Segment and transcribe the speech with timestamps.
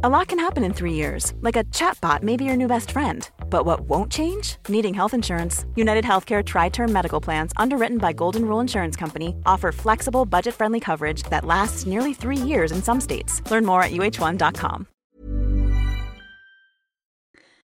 [0.00, 2.92] A lot can happen in three years, like a chatbot may be your new best
[2.92, 3.28] friend.
[3.50, 4.56] But what won't change?
[4.68, 5.66] Needing health insurance.
[5.74, 10.54] United Healthcare Tri Term Medical Plans, underwritten by Golden Rule Insurance Company, offer flexible, budget
[10.54, 13.42] friendly coverage that lasts nearly three years in some states.
[13.50, 14.86] Learn more at uh1.com.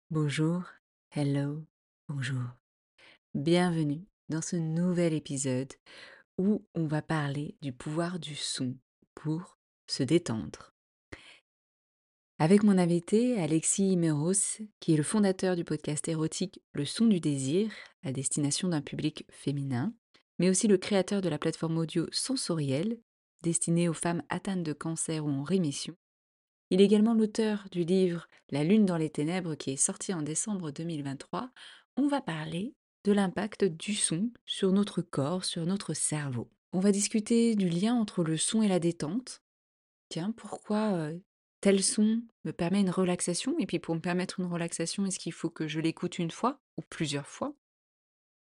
[0.08, 0.66] Bonjour,
[1.08, 1.66] hello,
[2.08, 2.52] bonjour.
[3.34, 5.74] Bienvenue dans ce nouvel épisode
[6.38, 8.76] où on va parler du pouvoir du son
[9.16, 9.58] pour
[9.88, 10.71] se détendre.
[12.42, 17.20] Avec mon invité Alexis Imeros, qui est le fondateur du podcast érotique Le son du
[17.20, 17.70] désir,
[18.02, 19.94] à destination d'un public féminin,
[20.40, 22.98] mais aussi le créateur de la plateforme audio Sensoriel,
[23.44, 25.94] destinée aux femmes atteintes de cancer ou en rémission.
[26.70, 30.22] Il est également l'auteur du livre La lune dans les ténèbres qui est sorti en
[30.22, 31.48] décembre 2023.
[31.96, 32.74] On va parler
[33.04, 36.50] de l'impact du son sur notre corps, sur notre cerveau.
[36.72, 39.44] On va discuter du lien entre le son et la détente.
[40.08, 41.16] Tiens, pourquoi euh,
[41.62, 45.32] tel son me permet une relaxation Et puis pour me permettre une relaxation, est-ce qu'il
[45.32, 47.54] faut que je l'écoute une fois ou plusieurs fois?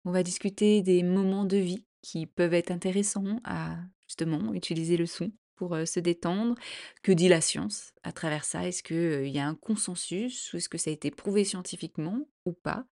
[0.03, 3.77] On va discuter des moments de vie qui peuvent être intéressants à
[4.07, 6.55] justement utiliser le son pour se détendre.
[7.03, 8.67] Que dit la science à travers ça?
[8.67, 12.53] Est-ce qu'il y a un consensus ou est-ce que ça a été prouvé scientifiquement ou
[12.53, 12.85] pas?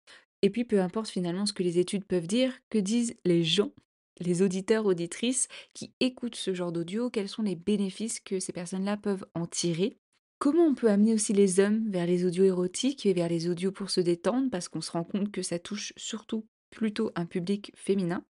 [0.44, 3.74] Et puis peu importe finalement ce que les études peuvent dire, que disent les gens
[4.20, 8.98] les auditeurs, auditrices qui écoutent ce genre d'audio, quels sont les bénéfices que ces personnes-là
[8.98, 9.98] peuvent en tirer?
[10.40, 13.74] Comment on peut amener aussi les hommes vers les audios érotiques et vers les audios
[13.74, 17.74] pour se détendre parce qu'on se rend compte que ça touche surtout plutôt un public
[17.76, 18.24] féminin.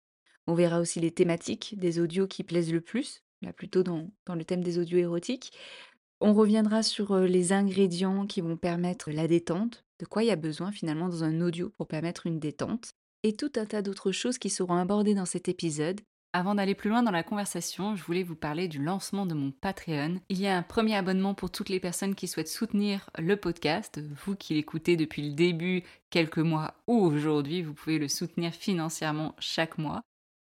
[0.47, 4.35] On verra aussi les thématiques des audios qui plaisent le plus, là plutôt dans, dans
[4.35, 5.53] le thème des audios érotiques.
[6.21, 10.37] On reviendra sur les ingrédients qui vont permettre la détente, de quoi il y a
[10.37, 14.39] besoin finalement dans un audio pour permettre une détente, et tout un tas d'autres choses
[14.39, 16.01] qui seront abordées dans cet épisode.
[16.39, 19.51] Avant d'aller plus loin dans la conversation, je voulais vous parler du lancement de mon
[19.51, 20.21] Patreon.
[20.29, 24.01] Il y a un premier abonnement pour toutes les personnes qui souhaitent soutenir le podcast.
[24.25, 29.35] Vous qui l'écoutez depuis le début, quelques mois ou aujourd'hui, vous pouvez le soutenir financièrement
[29.41, 30.05] chaque mois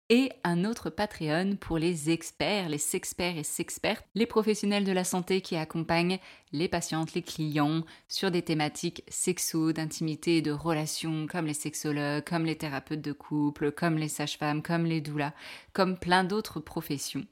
[0.10, 5.04] et un autre Patreon pour les experts, les sexperts et sexpertes, les professionnels de la
[5.04, 6.20] santé qui accompagnent
[6.52, 12.24] les patientes, les clients sur des thématiques sexo, d'intimité et de relations comme les sexologues,
[12.24, 15.34] comme les thérapeutes de couple, comme les sages-femmes, comme les doulas,
[15.74, 17.25] comme plein d'autres professions.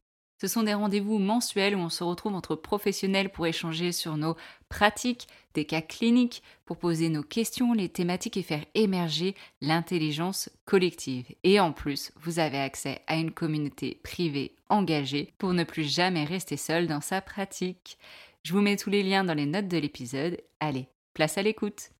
[0.44, 4.36] Ce sont des rendez-vous mensuels où on se retrouve entre professionnels pour échanger sur nos
[4.68, 11.34] pratiques, des cas cliniques, pour poser nos questions, les thématiques et faire émerger l'intelligence collective.
[11.46, 16.26] Et en plus, vous avez accès à une communauté privée engagée pour ne plus jamais
[16.26, 17.98] rester seul dans sa pratique.
[18.44, 20.42] Je vous mets tous les liens dans les notes de l'épisode.
[20.60, 21.92] Allez, place à l'écoute.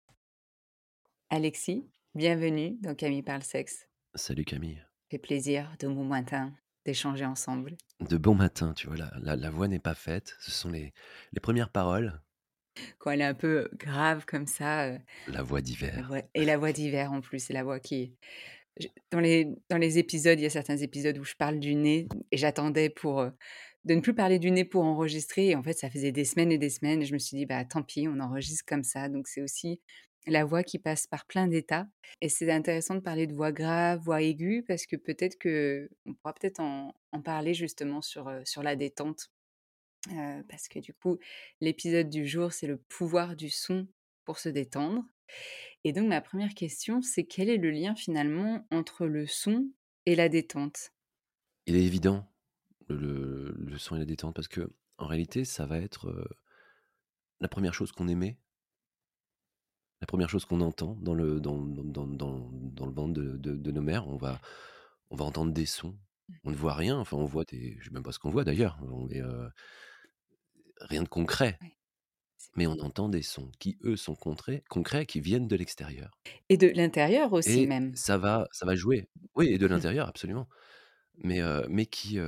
[1.30, 3.88] Alexis, bienvenue dans Camille parle sexe.
[4.16, 4.84] Salut Camille.
[5.10, 6.52] Fait plaisir de mon matin
[6.86, 7.76] d'échanger ensemble.
[8.02, 10.94] De bon matin, tu vois, la, la, voix n'est pas faite, ce sont les,
[11.32, 12.22] les premières paroles.
[12.98, 14.92] Quand elle est un peu grave comme ça.
[15.28, 16.12] la voix d'hiver.
[16.34, 18.16] Et la voix d'hiver en plus, c'est la voix qui,
[19.12, 22.08] dans les, dans les épisodes, il y a certains épisodes où je parle du nez
[22.32, 23.30] et j'attendais pour
[23.86, 25.50] de ne plus parler du nez pour enregistrer.
[25.50, 27.02] Et en fait, ça faisait des semaines et des semaines.
[27.02, 29.10] Et je me suis dit, bah tant pis, on enregistre comme ça.
[29.10, 29.82] Donc c'est aussi
[30.28, 31.88] la voix qui passe par plein d'états.
[32.22, 36.14] Et c'est intéressant de parler de voix grave, voix aiguë, parce que peut-être que on
[36.14, 36.94] pourra peut-être en,
[37.24, 39.32] parler justement sur, sur la détente.
[40.50, 41.20] parce que du coup,
[41.62, 43.88] l'épisode du jour, c'est le pouvoir du son
[44.26, 45.04] pour se détendre.
[45.84, 49.70] Et donc, ma première question, c'est quel est le lien finalement entre le son
[50.06, 50.92] et la détente?
[51.66, 52.30] Il est évident,
[52.90, 56.14] le, son et la détente, parce que en réalité, ça va être
[57.40, 58.38] la première chose qu'on émet,
[60.04, 63.72] la première chose qu'on entend dans le, dans, dans, dans, dans le ventre de, de,
[63.72, 64.06] nos mères.
[64.10, 64.42] On va,
[65.10, 65.98] on va entendre des sons.
[66.28, 66.34] Mmh.
[66.44, 67.76] On ne voit rien, enfin, on voit des.
[67.76, 68.78] Je ne sais même pas ce qu'on voit d'ailleurs.
[70.82, 71.58] rien de concret
[72.56, 76.20] mais on entend des sons qui, eux, sont concrets, concrets qui viennent de l'extérieur.
[76.50, 77.96] Et de l'intérieur aussi et même.
[77.96, 79.08] ça va, ça va jouer.
[79.36, 80.48] Oui, et de l'intérieur, absolument.
[81.18, 81.40] Mais,
[81.70, 82.20] mais qui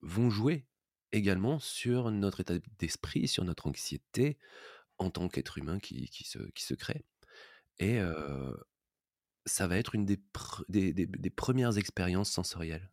[0.00, 0.66] vont jouer
[1.12, 4.38] également sur notre état d'esprit, sur notre anxiété
[5.00, 7.04] en tant qu'être humain qui, qui, se, qui se crée.
[7.78, 7.98] Et
[9.46, 10.20] ça va être une des,
[10.68, 12.90] des, des, premières expériences sensorielles.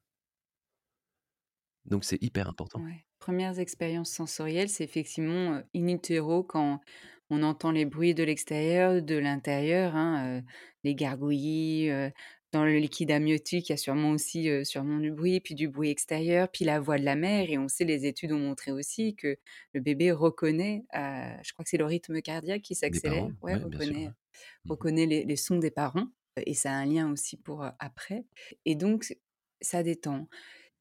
[1.85, 2.81] Donc c'est hyper important.
[2.81, 3.05] Ouais.
[3.19, 6.79] Premières expériences sensorielles, c'est effectivement in utero quand
[7.29, 10.41] on entend les bruits de l'extérieur, de l'intérieur, hein,
[10.83, 11.89] les gargouillis.
[12.51, 15.89] Dans le liquide amniotique, il y a sûrement aussi sûrement du bruit, puis du bruit
[15.89, 17.49] extérieur, puis la voix de la mère.
[17.49, 19.37] Et on sait, les études ont montré aussi que
[19.73, 24.13] le bébé reconnaît, je crois que c'est le rythme cardiaque qui s'accélère, ouais, reconnaît, mmh
[24.69, 26.07] reconnaît les, les, sons des parents.
[26.45, 28.23] Et ça a un lien aussi pour après.
[28.65, 29.17] Et donc,
[29.61, 30.27] ça détend.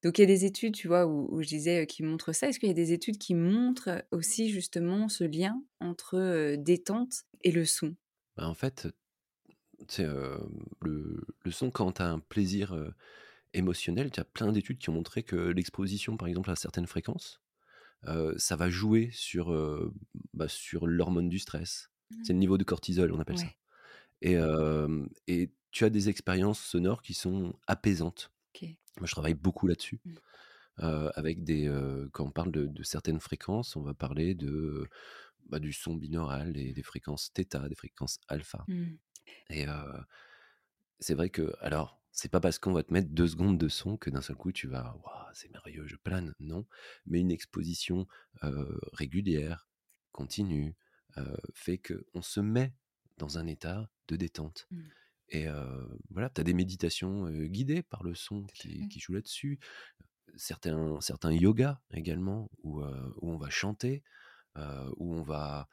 [0.03, 2.49] Donc il y a des études, tu vois, où, je disais qui montrent ça.
[2.49, 7.51] Est-ce qu'il y a des études qui montrent aussi justement ce lien entre détente et
[7.51, 7.97] le son?
[8.37, 8.89] Bah, En fait,
[9.89, 10.07] c'est
[10.81, 12.75] le, le, son quand tu as un plaisir
[13.53, 17.41] émotionnel, tu as plein d'études qui ont montré que l'exposition, par exemple, à certaines fréquences,
[18.37, 19.53] ça va jouer sur,
[20.35, 21.91] bah, sur l'hormone du stress.
[22.23, 22.41] C'est le mmh.
[22.41, 23.47] niveau de cortisol, on appelle ça.
[24.23, 24.37] Et,
[25.27, 28.33] et tu as des expériences sonores qui sont apaisantes.
[28.99, 30.01] Moi, je travaille beaucoup là-dessus.
[30.05, 31.11] Mmh.
[31.15, 31.71] avec des,
[32.13, 34.89] quand on parle de, certaines fréquences, on va parler de,
[35.49, 38.65] bah, du son binaural, des, des fréquences θ, des fréquences alpha.
[38.69, 38.97] Mmh.
[39.51, 39.67] Et
[40.99, 43.97] c'est vrai que, alors, c'est pas parce qu'on va te mettre deux secondes de son
[43.99, 44.97] que d'un seul coup tu vas,
[45.35, 46.35] c'est merveilleux, je plane.
[46.41, 46.67] Non,
[47.05, 48.07] mais une exposition
[48.93, 49.69] régulière,
[50.13, 50.75] continue,
[51.55, 52.75] fait qu'on se met
[53.19, 54.67] dans un état de détente.
[54.71, 54.83] Mmh.
[55.29, 55.47] Et
[56.11, 59.59] voilà, tu as des méditations guidées par le son qui, qui jouent là-dessus.
[60.37, 64.03] Certains, certains yogas également, où, où on va chanter,
[64.57, 65.69] où on va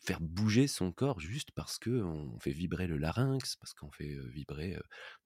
[0.00, 4.78] faire bouger son corps juste parce qu'on fait vibrer le larynx, parce qu'on fait vibrer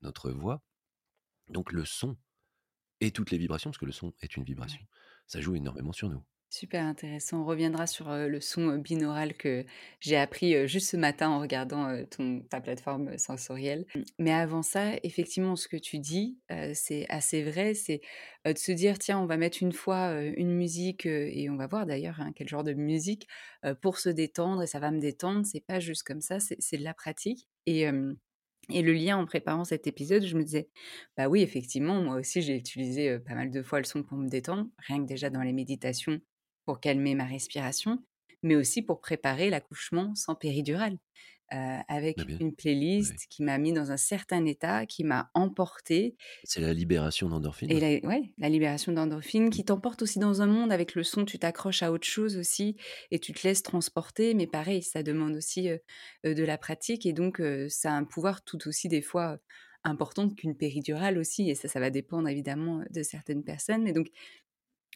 [0.03, 0.63] notre voix.
[1.49, 2.17] Donc le son
[3.01, 4.81] et toutes les vibrations, parce que le son est une vibration,
[5.27, 6.25] ça joue énormément sur nous.
[6.55, 7.41] Super intéressant.
[7.41, 9.65] On reviendra sur le son binaural que
[9.99, 13.87] j'ai appris juste ce matin en regardant ton, ta plateforme sensorielle.
[14.21, 16.39] Mais avant ça, effectivement, ce que tu dis,
[16.75, 17.75] c'est assez vrai.
[17.75, 18.03] C'est
[18.45, 21.87] de se dire, tiens, on va mettre une fois une musique et on va voir
[21.87, 23.27] d'ailleurs hein, quel genre de musique
[23.83, 25.45] pour se détendre et ça va me détendre.
[25.45, 27.49] C'est pas juste comme ça, c'est de la pratique.
[27.67, 27.89] Et,
[28.71, 30.69] et le lien en préparant cet épisode, je me disais,
[31.17, 34.29] bah oui, effectivement, moi aussi j'ai utilisé pas mal de fois le son pour me
[34.29, 36.21] détendre, rien que déjà dans les méditations
[36.65, 38.03] pour calmer ma respiration,
[38.43, 40.99] mais aussi pour préparer l'accouchement sans péridurale.
[41.53, 46.17] Euh, avec une playlist qui m'a mis dans un certain état, qui m'a emporté.
[46.43, 47.71] C'est la libération d'endorphine.
[47.71, 51.27] Et la, ouais, la libération d'endorphine qui t'emporte aussi dans un monde avec le son,
[51.27, 52.77] tu t'accroches à autre chose aussi
[53.11, 54.33] et tu te laisses transporter.
[54.33, 55.79] Mais pareil, ça demande aussi euh,
[56.25, 59.39] de la pratique et donc ça a un pouvoir tout aussi des fois
[59.85, 61.51] important qu'une péridurale aussi.
[61.51, 63.83] Et ça, ça va dépendre évidemment de certaines personnes.
[63.83, 64.09] Mais donc,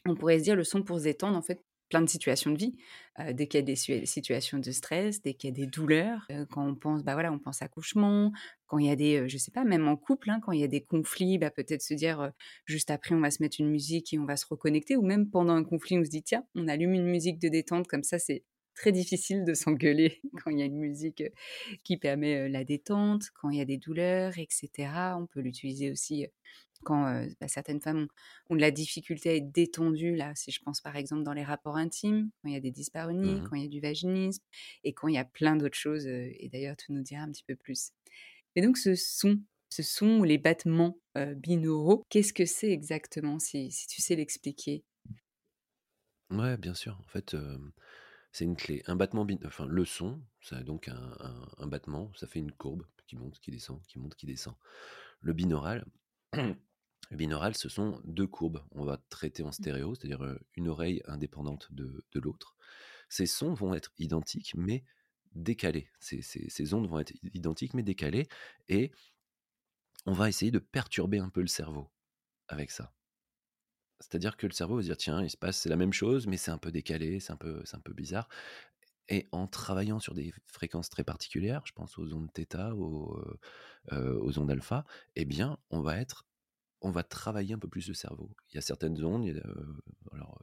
[0.07, 2.59] on pourrait se dire le son pour se détendre, en fait, plein de situations de
[2.59, 2.77] vie.
[3.33, 6.67] dès qu'il y a des situations de stress, dès qu'il y a des douleurs, quand
[6.67, 8.33] on pense, bah voilà, on pense accouchement,
[8.67, 10.65] quand il y a des, je sais pas, même en couple, hein, quand il y
[10.65, 12.31] a des conflits, bah peut-être se dire
[12.67, 15.31] juste après on va se mettre une musique et on va se reconnecter, ou même
[15.31, 18.19] pendant un conflit on se dit tiens, on allume une musique de détente comme ça,
[18.19, 21.25] c'est très difficile de s'engueuler quand il y a une musique
[21.85, 25.17] qui permet la détente, quand il y a des douleurs, etc.
[25.19, 26.27] On peut l'utiliser aussi
[26.85, 28.09] quand bah, certaines femmes
[28.51, 31.45] ont, de la difficulté à être détendues, là, si je pense par exemple dans les
[31.45, 34.43] rapports intimes, quand il y a des dyspareunies, mmh quand il y a du vaginisme,
[34.85, 37.45] et quand il y a plein d'autres choses, et d'ailleurs tu nous diras un petit
[37.45, 37.91] peu plus.
[38.57, 40.99] Et donc ce son, ce son ou les battements
[41.37, 44.85] binauraux, qu'est-ce que c'est exactement, si, si, tu sais l'expliquer?
[46.31, 46.99] Ouais, bien sûr.
[47.01, 47.37] En fait,
[48.33, 48.83] C'est une clé.
[48.87, 52.53] Un battement enfin, le son, ça a donc un un un battement, ça fait une
[52.53, 54.55] courbe qui monte, qui descend, qui monte, qui descend.
[55.21, 55.87] Le binaural
[57.17, 58.65] binaural, ce sont 2 courbes.
[58.73, 59.69] On va traiter en Mmh.
[59.69, 62.57] stéréo, c'est-à-dire, une oreille indépendante de de l'autre.
[63.09, 64.85] Ces sons vont être identiques, mais
[65.35, 65.91] décalés.
[66.01, 68.29] Ces ces ces ondes vont être identiques, mais décalées
[68.69, 68.93] et
[70.07, 71.93] on va essayer de perturber un peu le cerveau
[72.49, 72.95] avec ça.
[74.01, 76.27] C'est-à-dire que le cerveau va se dire: «Tiens, il se passe c'est la même chose,
[76.29, 78.29] mais c'est un peu décalé, c'est un peu c'est un peu bizarre»
[79.11, 83.19] et en travaillant sur des fréquences très particulières, je pense aux ondes θ, aux,
[83.93, 84.85] aux ondes alpha,
[85.17, 86.28] eh bien, on va être
[86.81, 88.31] on va travailler un peu plus le cerveau.
[88.51, 89.77] Il y a certaines ondes, il y a, heu,
[90.13, 90.43] alors,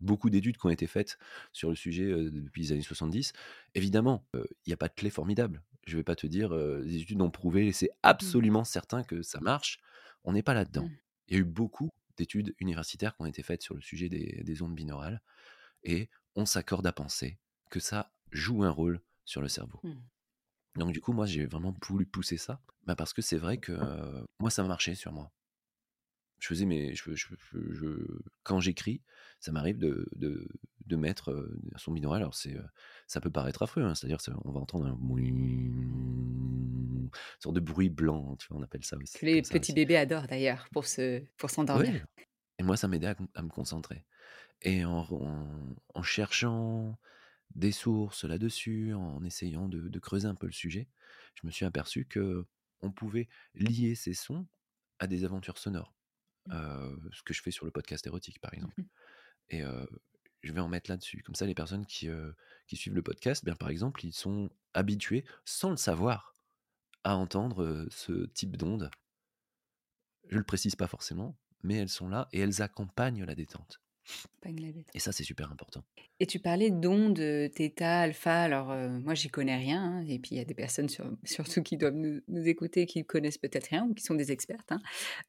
[0.00, 1.18] beaucoup d'études qui ont été faites
[1.52, 3.32] sur le sujet, depuis les années 70.
[3.74, 5.62] Évidemment, il y a pas de clé formidable.
[5.86, 7.90] Je vais pas te dire, les études ont prouvé, c'est Mmh.
[8.02, 9.80] absolument certain que ça marche.
[10.24, 10.84] On n'est pas là-dedans.
[10.84, 10.96] Mmh.
[11.28, 14.42] Il y a eu beaucoup d'études universitaires qui ont été faites sur le sujet des
[14.44, 15.20] des ondes binaurales
[15.82, 17.38] et on s'accorde à penser
[17.70, 19.80] que ça joue un rôle sur le cerveau.
[19.82, 19.92] Mmh.
[20.76, 23.72] Donc du coup, moi, j'ai vraiment voulu pousser ça, bah, parce que c'est vrai que,
[24.40, 25.32] moi, ça marchait sur moi.
[26.38, 26.94] Je faisais mes
[28.42, 29.02] quand j'écris,
[29.40, 32.22] ça m'arrive de mettre, un son binaural.
[32.22, 32.64] Alors c'est, heu,
[33.06, 34.96] ça peut paraître affreux, hein, c'est-à-dire c'est on va entendre un
[37.40, 38.58] sorte de bruit blanc, tu vois?
[38.58, 42.06] On appelle ça aussi les petits bébés adorent d'ailleurs pour se pour s'endormir.
[42.58, 44.04] Et moi ça m'aidait à à me concentrer
[44.62, 46.98] et en cherchant
[47.54, 50.88] des sources là-dessus, en essayant de de creuser un peu le sujet,
[51.34, 52.46] je me suis aperçu que
[52.82, 54.46] on pouvait lier ces sons
[54.98, 55.94] à des aventures sonores.
[56.46, 57.10] Mmh.
[57.12, 58.84] Ce que je fais sur le podcast érotique, par Mmh exemple mh.
[59.50, 59.62] et
[60.42, 61.22] je vais en mettre là-dessus.
[61.22, 62.08] Comme ça, les personnes qui,
[62.66, 66.34] qui suivent le podcast, bien, par exemple, ils sont habitués, sans le savoir,
[67.04, 68.90] à entendre, ce type d'ondes.
[70.28, 73.80] Je le précise pas forcément, mais elles sont là et elles accompagnent la détente
[74.94, 75.84] et ça, c'est super important.
[76.20, 78.42] Et tu parlais d'ondes, θ, alpha.
[78.42, 81.10] Alors, heu, moi, j'y connais rien, hein et puis il y a des personnes sur
[81.24, 84.70] surtout qui doivent nous nous écouter, qui connaissent peut-être rien ou qui sont des expertes,
[84.72, 84.80] hein.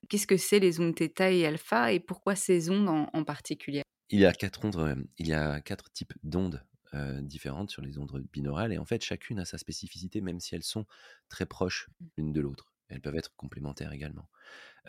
[0.09, 3.83] Qu'est-ce que c'est les ondes θ et alpha et pourquoi ces ondes en en particulier?
[4.09, 6.63] Il y a 4 ondes, hem, il y a 4 types d'ondes,
[6.93, 10.55] heu, différentes sur les ondes binaurales et en fait, chacune a sa spécificité, même si
[10.55, 10.85] elles sont
[11.29, 12.09] très proches Mmh.
[12.17, 12.73] l'une de l'autre.
[12.87, 14.29] Elles peuvent être complémentaires également.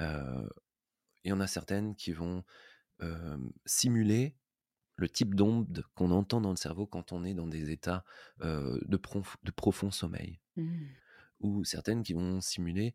[0.01, 0.51] Heu,
[1.25, 2.45] il y en a certaines qui vont,
[3.67, 4.37] simuler
[4.97, 8.05] le type d'onde qu'on entend dans le cerveau quand on est dans des états,
[8.43, 10.97] de prof de profond sommeil Mmh.
[11.41, 12.95] ou certaines qui vont simuler,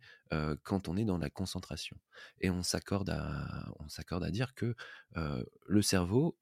[0.63, 1.97] quand on est dans la concentration
[2.39, 4.75] et on s'accorde à on s'accorde à dire que,
[5.65, 6.37] le cerveau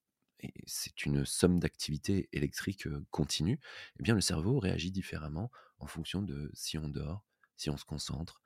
[0.66, 3.60] c'est une somme d'activités électriques, continue
[3.98, 7.26] et bien le cerveau réagit différemment en fonction de si on dort,
[7.56, 8.40] si on se concentre,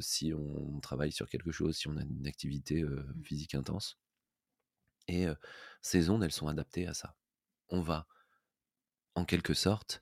[0.00, 2.84] si on travaille sur quelque chose, si on a une activité,
[3.14, 3.22] Mmh.
[3.22, 3.98] physique intense
[5.08, 5.26] et
[5.82, 7.16] ces ondes, elles sont adaptées à ça.
[7.68, 8.06] On va
[9.14, 10.00] en quelque sorte,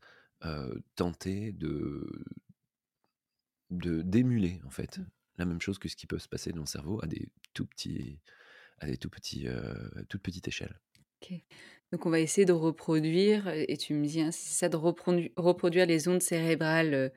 [0.96, 2.06] tenter de
[3.70, 5.04] de d'émuler, en fait, Mmh.
[5.38, 7.66] la même chose que ce qui peut se passer dans le cerveau à des tout
[7.66, 8.20] petits
[8.78, 10.80] à des tout petits, heu, toute petite échelle.
[11.92, 15.32] Donc on va essayer de reproduire, et tu me dis, hein, c'est ça de reprodu
[15.36, 17.12] reproduire les ondes cérébrales,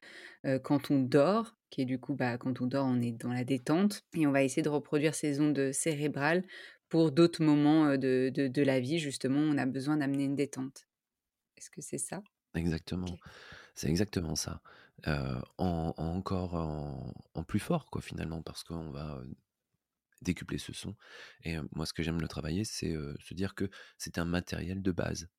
[0.63, 3.43] quand on dort, qui est du coup, bah, quand on dort, on est dans la
[3.43, 6.43] détente et on va essayer de reproduire ces ondes, cérébrales
[6.89, 10.87] pour d'autres moments, de de de la vie justement, on a besoin d'amener une détente.
[11.57, 12.23] Est-ce que c'est ça?
[12.55, 13.17] Exactement,
[13.75, 14.61] c'est exactement ça.
[15.07, 19.21] Heu, en en encore en en plus fort, quoi, finalement, parce qu'on va,
[20.21, 20.95] décupler ce son
[21.43, 24.91] et moi, ce que j'aime le travailler, c'est, se dire que c'est un matériel de
[24.91, 25.29] base.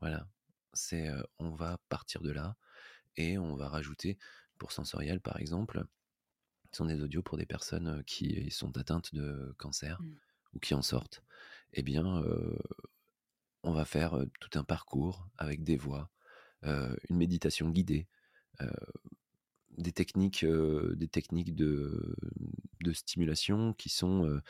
[0.00, 0.28] Voilà,
[0.72, 1.08] c'est,
[1.38, 2.56] on va partir de là
[3.16, 4.18] et on va rajouter
[4.58, 5.84] pour sensoriel, par exemple,
[6.72, 10.23] ce sont des audios pour des personnes, qui sont atteintes de cancer Mmh.
[10.54, 11.22] Ou qui en sortent
[11.72, 12.22] et bien,
[13.64, 16.10] on va faire, tout un parcours avec des voix,
[16.62, 18.08] une méditation guidée,
[19.76, 22.16] des techniques, heu, des techniques de
[22.80, 24.40] de stimulation qui sont, vous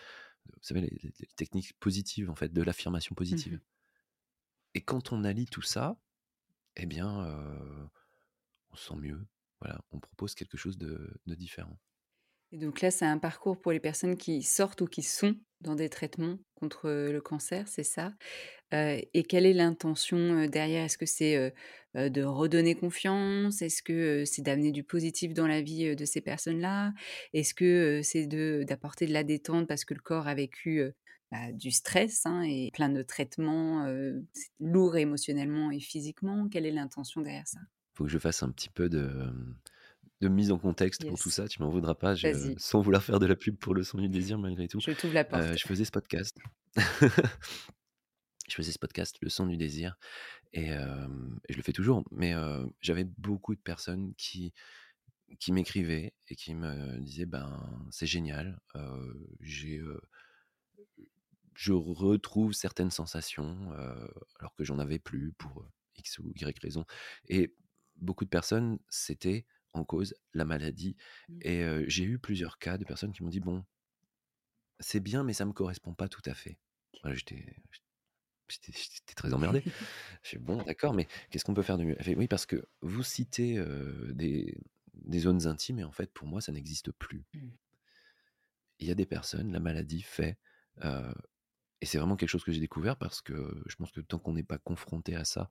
[0.63, 3.61] savez, les techniques positives, en fait, de l'affirmation Mmh positive
[4.75, 5.97] et quand on allie tout ça
[6.77, 7.91] et bien,
[8.71, 9.27] on se sent mieux.
[9.61, 11.79] Voilà, on propose quelque chose de de différent.
[12.55, 15.75] Et donc là, c'est un parcours pour les personnes qui sortent ou qui sont dans
[15.75, 18.13] des traitements contre, heu, le cancer, c'est ça?
[18.75, 20.85] Heu et quelle est l'intention, heu, derrière?
[20.85, 21.55] Est-ce que c'est,
[21.95, 23.63] de redonner confiance?
[23.63, 26.93] Est-ce que, c'est d'amener du positif dans la vie, de ces personnes-là?
[27.35, 28.27] Est-ce que, c'est
[28.67, 30.83] d'apporter de la détente parce que le corps a vécu,
[31.33, 36.49] bah, du stress, hein et plein de traitements, heu, c'est lourd émotionnellement et physiquement?
[36.51, 37.61] Quelle est l'intention derrière ça?
[37.97, 39.33] Faut que je fasse un petit peu de,
[40.21, 43.03] de mise en contexte pour tout ça, tu m'en voudras pas, je vas-y, sans vouloir
[43.03, 45.29] faire de la pub pour le son du désir malgré tout, je t'ouvre la heu,
[45.29, 45.59] porte.
[45.59, 46.39] je faisais ce podcast.
[48.47, 49.97] Je faisais ce podcast, Le son du désir,
[50.53, 52.35] et, je le fais toujours, mais
[52.83, 54.53] j'avais beaucoup de personnes qui
[55.41, 58.61] qui m'écrivaient et qui me disaient: «Ben, c'est génial,
[59.41, 59.81] j'ai,
[61.55, 63.73] je retrouve certaines sensations,
[64.39, 65.67] alors que j'en avais plus pour,
[65.97, 66.85] X ou Y raison»
[67.29, 67.55] et
[67.97, 70.97] beaucoup de personnes, c'était en cause la maladie
[71.29, 71.39] Mmh.
[71.43, 73.65] et j'ai eu plusieurs cas de personnes qui m'ont dit: «Bon,
[74.81, 76.59] c'est bien, mais ça me correspond pas tout à fait».
[77.03, 77.45] Voilà, j'étais
[79.17, 79.63] très emmerdé.
[80.23, 82.47] Je fais: «Bon, d'accord, mais qu'est-ce qu'on peut faire de mieux?» elle fait: «Oui, parce
[82.47, 83.63] que vous citez,
[84.13, 84.57] des
[84.95, 87.25] des zones intimes et en fait, pour moi, ça n'existe plus».
[87.35, 87.49] Mmh.
[88.81, 90.39] Il y a des personnes, la maladie fait,
[91.81, 94.33] et c'est vraiment quelque chose que j'ai découvert parce que je pense que tant qu'on
[94.33, 95.51] n'est pas confronté à ça,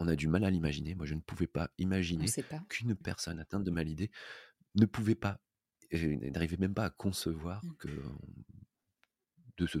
[0.00, 0.94] on a du mal à l'imaginer.
[0.94, 2.26] Moi, je ne pouvais pas imaginer
[2.68, 4.10] qu'une personne atteinte de maladie
[4.74, 5.40] ne pouvait pas
[5.92, 7.76] n'arrivait même pas à concevoir Mmh.
[7.78, 7.88] que
[9.56, 9.78] de se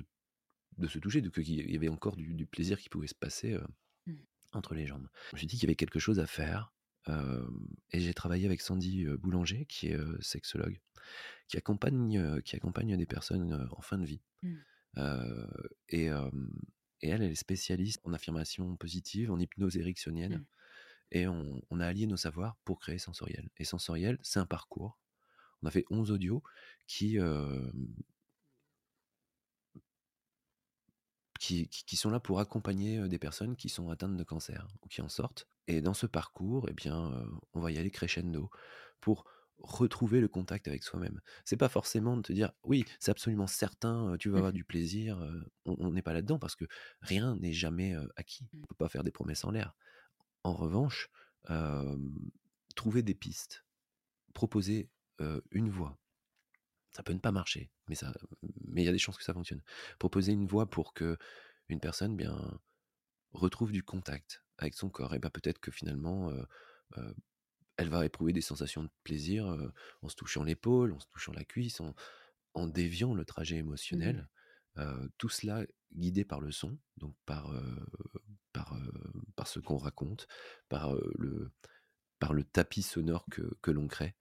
[0.78, 3.58] de se toucher, de qu'il y avait encore du du plaisir qui pouvait se passer,
[4.06, 4.14] Mmh.
[4.52, 5.08] entre les jambes.
[5.30, 6.72] Je me suis dit qu'il y avait quelque chose à faire,
[7.08, 10.80] et j'ai travaillé avec Sandy, Boulanger qui est, sexologue,
[11.48, 14.20] qui accompagne, qui accompagne des personnes, en fin de vie.
[14.42, 14.56] Mmh.
[15.88, 16.08] Et
[17.02, 20.44] et elle, elle est spécialiste en affirmation positive, en hypnose ericksonienne Mmh.
[21.12, 24.98] et on on a allié nos savoirs pour créer Sensoriel et Sensoriel, c'est un parcours.
[25.62, 26.42] On a fait 11 audios
[26.86, 27.18] qui,
[31.38, 35.02] qui qui sont là pour accompagner, des personnes qui sont atteintes de cancer ou qui
[35.02, 37.12] en sortent et dans ce parcours et bien,
[37.52, 38.50] on va y aller crescendo
[39.00, 39.24] pour
[39.62, 41.20] retrouver le contact avec soi-même.
[41.44, 44.54] C'est pas forcément de te dire: «Oui, c'est absolument certain, tu vas Mmh avoir mh.
[44.54, 45.18] du plaisir»,
[45.66, 46.66] on n'est pas là-dedans parce que
[47.02, 48.48] rien n'est jamais, acquis.
[48.52, 48.64] Mmh.
[48.64, 49.74] On peut pas faire des promesses en l'air.
[50.44, 51.10] En revanche,
[52.76, 53.66] trouver des pistes,
[54.34, 54.90] proposer,
[55.52, 55.98] une voie.
[56.92, 58.12] Ça peut ne pas marcher, mais ça
[58.66, 59.62] mais il y a des chances que ça fonctionne.
[59.98, 61.18] Proposer une voie pour qu'une
[61.82, 62.60] personne, bien,
[63.32, 66.32] retrouve du contact avec son corps et bah, peut-être que finalement,
[67.80, 69.46] elle va éprouver des sensations de plaisir,
[70.02, 71.94] en se touchant l'épaule, en se touchant la cuisse, en
[72.54, 73.60] en déviant le trajet Mmh.
[73.60, 74.28] émotionnel.
[75.18, 75.64] Tout cela
[75.94, 77.52] guidé par le son, donc par,
[78.52, 78.76] par,
[79.36, 80.26] par ce qu'on raconte,
[80.68, 81.50] par, le
[82.18, 84.14] par le tapis sonore que que l'on crée.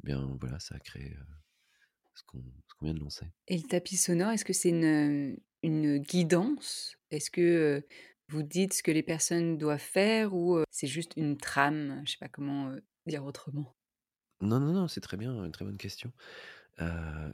[0.00, 1.16] Eh bien, voilà, ça a créé,
[2.14, 2.42] ce qu'on
[2.78, 3.26] qu'on vient de lancer.
[3.48, 6.96] Et le tapis sonore, est-ce que c'est une, une guidance?
[7.10, 7.86] Est-ce que,
[8.28, 12.02] vous dites ce que les personnes doivent faire ou, c'est juste une trame?
[12.04, 12.74] Je sais pas comment,
[13.06, 13.76] dire autrement.
[14.40, 16.12] Non, non, non, c'est très bien, une très bonne question.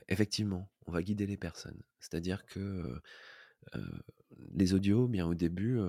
[0.09, 1.83] Effectivement, on va guider les personnes.
[2.01, 3.01] C'est-à-dire que,
[4.55, 5.81] les audios, bien au début,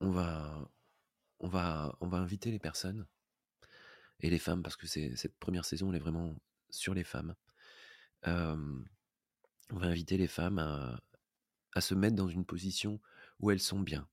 [0.00, 0.68] on va
[2.00, 3.06] inviter les personnes
[4.20, 6.34] et les femmes parce que cette première saison, elle est vraiment
[6.70, 7.34] sur les femmes.
[8.26, 8.74] On
[9.70, 13.00] va inviter les femmes à se mettre dans une position
[13.40, 14.08] où elles sont bien.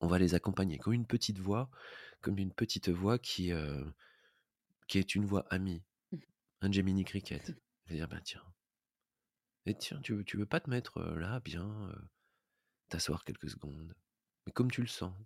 [0.00, 1.70] On va les accompagner comme une petite voix,
[2.20, 3.52] comme une petite voix qui,
[4.88, 6.20] qui est une voix amie, Mmh.
[6.62, 7.56] un Gemini Cricket.
[7.86, 8.44] Je vais dire: «Bah, tiens
[9.66, 12.08] et tiens, tu veux tu veux pas te mettre, heu, là bien, heu,
[12.90, 13.94] t'asseoir quelques secondes,
[14.46, 15.16] mais comme tu le sens?»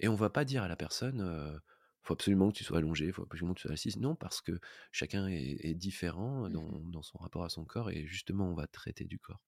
[0.00, 1.60] et on va pas dire à la personne, heu:
[2.02, 3.98] «Faut absolument que tu sois allongé, faut absolument que tu sois assise».
[3.98, 4.60] Non, parce que
[4.92, 6.70] chacun est est différent Mmh mh.
[6.70, 9.44] dans dans son rapport à son corps et justement, on va traiter du corps.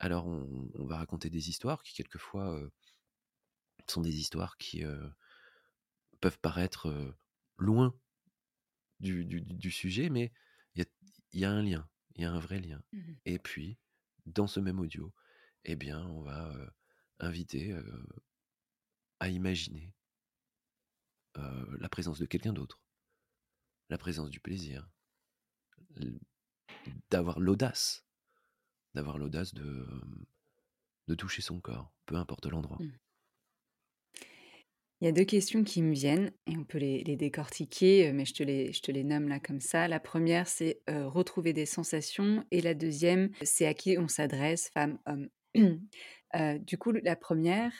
[0.00, 2.60] Alors on on va raconter des histoires qui quelquefois,
[3.88, 4.82] sont des histoires qui,
[6.20, 7.14] peuvent paraître,
[7.56, 7.94] loin
[9.00, 10.32] du du du sujet, mais
[10.74, 10.88] il y a
[11.32, 13.78] il y a un lien, il y a un vrai lien Mmh et puis,
[14.26, 15.14] dans ce même audio,
[15.64, 16.52] eh bien, on va,
[17.20, 17.76] inviter,
[19.20, 19.94] à imaginer,
[21.34, 22.82] la présence de quelqu'un d'autre,
[23.88, 24.88] la présence du plaisir,
[27.10, 28.06] d'avoir l'audace,
[28.94, 29.86] d'avoir l'audace de,
[31.08, 32.78] de toucher son corps, peu importe l'endroit.
[32.80, 32.92] Mmh.
[35.00, 38.24] Il y a 2 questions qui me viennent et on peut les décortiquer, heu, mais
[38.26, 39.88] je te les nomme là comme ça.
[39.88, 44.68] La première, c'est, heu, retrouver des sensations et la deuxième, c'est à qui on s'adresse,
[44.74, 45.28] femme, homme.
[45.56, 47.72] Heu, du coup, la première,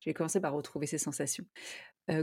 [0.00, 1.46] je vais commencer par retrouver ces sensations.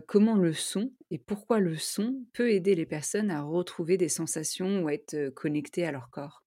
[0.07, 4.83] Comment le son et pourquoi le son peut aider les personnes à retrouver des sensations
[4.83, 6.43] ou à être, connectées à leur corps?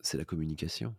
[0.00, 0.94] C'est la communication.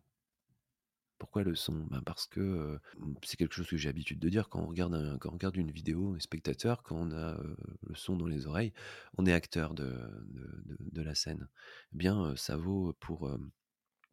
[1.20, 1.86] Pourquoi le son?
[1.92, 2.80] Ben, parce que,
[3.24, 5.58] c'est quelque chose que j'ai l'habitude de dire quand on regarde un quand on regarde
[5.58, 7.38] une vidéo, on est spectateur, quand on a,
[7.88, 8.74] le son dans les oreilles,
[9.18, 11.48] on est acteur de de de de la scène.
[11.94, 13.30] Eh bien, ça vaut pour,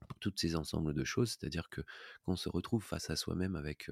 [0.09, 1.81] pour toutes ces ensembles de choses, c'est-à-dire que
[2.25, 3.89] quand on se retrouve face à soi-même avec,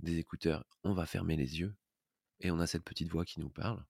[0.00, 1.74] des écouteurs, on va fermer les yeux
[2.40, 3.84] et on a cette petite voix qui nous parle,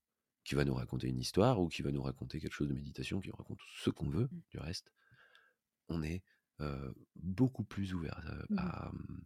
[0.44, 3.20] qui va nous raconter une histoire ou qui va nous raconter quelque chose de méditation,
[3.20, 4.40] qui nous raconte ce qu'on veut Mmh.
[4.50, 4.92] du reste.
[5.88, 6.22] On est
[6.60, 9.20] heu, beaucoup plus ouverts, heu, Mmh à, mmh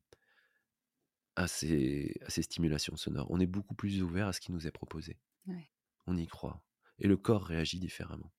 [1.37, 3.31] à ces à ces stimulations sonores.
[3.31, 5.19] On est beaucoup plus ouvert à ce qui nous est proposé.
[5.47, 5.71] Ouais.
[6.07, 6.65] On y croit
[6.99, 8.33] et le corps réagit différemment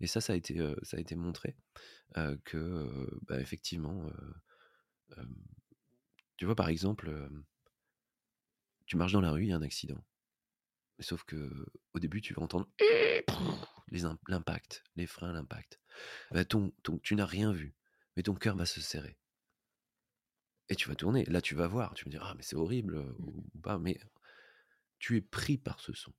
[0.00, 1.56] et ça, ça a été, heu, ça a été montré,
[2.44, 4.10] que, bah, effectivement,
[6.36, 7.10] tu vois, par exemple,
[8.86, 10.04] tu marches dans la rue, il y a un accident.
[11.00, 12.68] Sauf qu'au début, tu vas entendre
[13.88, 15.80] les im l'impact, les freins, l'impact.
[16.32, 17.74] Bah, ton ton tu n'as rien vu,
[18.16, 19.18] mais ton cœur va se serrer
[20.68, 21.24] et tu vas tourner.
[21.26, 23.26] Là, tu vas voir, tu vas dire: «Ah mais c'est horrible», Mmh.
[23.26, 23.98] ou ou pas, mais
[24.98, 26.14] tu es pris par ce son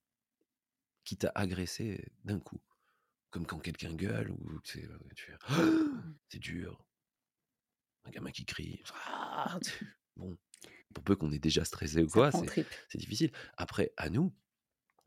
[1.05, 2.61] qui t'a agressé d'un coup.
[3.31, 4.87] Comme quand quelqu'un gueule ou fais:
[5.47, 6.13] Mmh.
[6.29, 6.85] «C'est dur».
[8.05, 9.59] Un gamin qui crie, «Ah!»
[10.15, 10.37] bon,
[10.93, 13.31] pour peu qu'on est déjà stressé ou quoi, c'est difficile.
[13.57, 14.33] Après, à nous,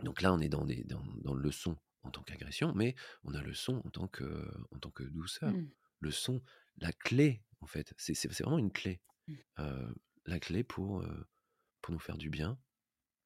[0.03, 2.94] donc là, on est dans des dans dans le son en tant qu'agression, mais
[3.25, 5.53] on a le son en tant que en tant que douceur.
[5.53, 5.70] Mmh.
[6.00, 6.42] Le son,
[6.78, 9.00] la clé, en fait, c'est vraiment une clé.
[9.28, 9.92] Mmh.
[10.26, 11.04] La clé pour,
[11.82, 12.59] pour nous faire du bien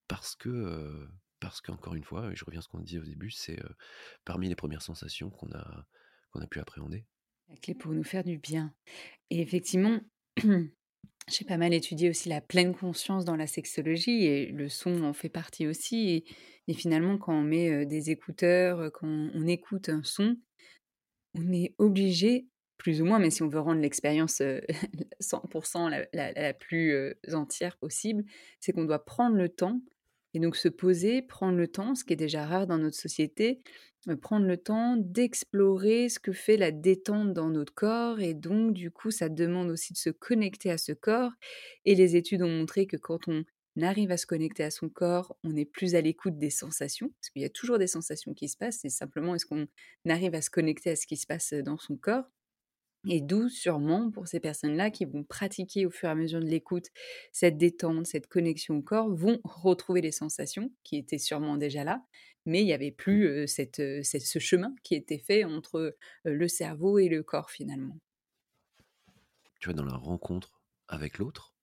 [0.08, 1.08] parce que, heu,
[1.40, 3.58] parce qu'encore une fois, et je reviens à ce qu'on disait au début, c'est,
[4.24, 5.86] parmi les premières sensations qu'on a
[6.32, 7.04] qu'on a pu appréhender.
[7.48, 8.72] La clé pour nous faire du bien
[9.30, 10.00] et effectivement,
[10.36, 15.12] j'ai pas mal étudié aussi la pleine conscience dans la sexologie et le son en
[15.12, 16.24] fait partie aussi et
[16.68, 20.36] et finalement quand on met, des écouteurs, quand on écoute un son,
[21.34, 22.46] on est obligé,
[22.80, 24.62] plus ou moins, mais si on veut rendre l'expérience, heu,
[25.20, 25.42] 100
[25.88, 28.24] la la la plus, heu, entière possible,
[28.60, 29.80] c'est qu'on doit prendre le temps
[30.34, 33.60] et donc se poser, prendre le temps, ce qui est déjà rare dans notre société,
[34.08, 38.72] heu, prendre le temps d'explorer ce que fait la détente dans notre corps et donc
[38.74, 41.32] du coup, ça demande aussi de se connecter à ce corps.
[41.84, 43.44] Et les études ont montré que quand on
[43.82, 47.30] arrive à se connecter à son corps, on est plus à l'écoute des sensations, parce
[47.30, 49.66] qu'il y a toujours des sensations qui se passent, c'est simplement est-ce qu'on
[50.08, 52.24] arrive à se connecter à ce qui se passe, dans son corps?
[53.08, 56.46] Et d'où sûrement pour ces personnes-là qui vont pratiquer au fur et à mesure de
[56.46, 56.86] l'écoute
[57.32, 62.02] cette détente, cette connexion au corps, vont retrouver les sensations qui étaient sûrement déjà là,
[62.46, 63.20] mais il y avait Mmh.
[63.24, 67.96] plus, cette, cette ce chemin qui était fait entre, le cerveau et le corps finalement.
[69.60, 71.54] Tu vois, dans la rencontre avec l'autre,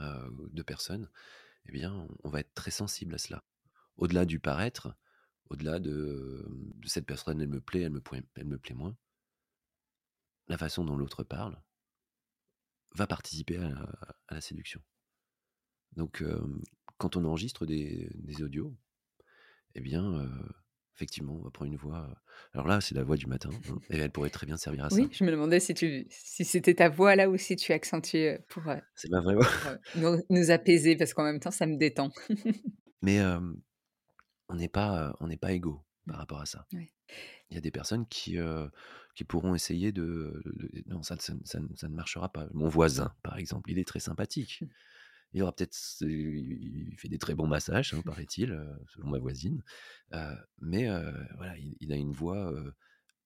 [0.00, 1.10] 2 personnes,
[1.66, 3.44] eh bien, on va être très sensible à cela.
[3.96, 4.96] Au-delà du paraître,
[5.50, 6.46] au-delà de,
[6.86, 8.02] cette personne, elle me plaît, elle me
[8.36, 8.96] elle me plaît moins.
[10.48, 11.60] La façon dont l'autre parle
[12.94, 13.88] va participer à la
[14.28, 14.80] à la séduction.
[15.96, 16.22] Donc,
[16.98, 18.74] quand on enregistre des des audios,
[19.74, 20.26] eh bien,
[20.96, 22.22] effectivement, on va prendre une voix,
[22.54, 24.88] alors là, c'est la voix du matin, hein, et elle pourrait très bien servir à
[24.92, 25.08] Oui, ça.
[25.12, 28.62] je me demandais si tu si c'était ta voix là ou si tu accentuais, pour,
[28.94, 29.46] C'est ma vraie voix.
[29.92, 32.10] pour, nous nous apaiser parce qu'en même temps ça me détend.
[33.02, 33.20] Mais,
[34.48, 36.10] on n'est pas, on n'est pas égaux Mmh.
[36.12, 36.66] par rapport à ça.
[36.72, 36.90] Ouais.
[37.50, 38.70] Il y a des personnes qui, heu,
[39.14, 42.30] qui pourront essayer de de non, ça ne ça ne ça ne ça ne marchera
[42.32, 42.46] pas.
[42.54, 44.60] Mon voisin, par exemple, il est très sympathique.
[44.60, 44.68] Mmh.
[45.34, 49.62] Il aura peut-être il fait des très bons massages, hein, paraît-il, heu, selon ma voisine.
[50.14, 50.86] Heu, mais,
[51.36, 52.52] voilà, il il a une voix,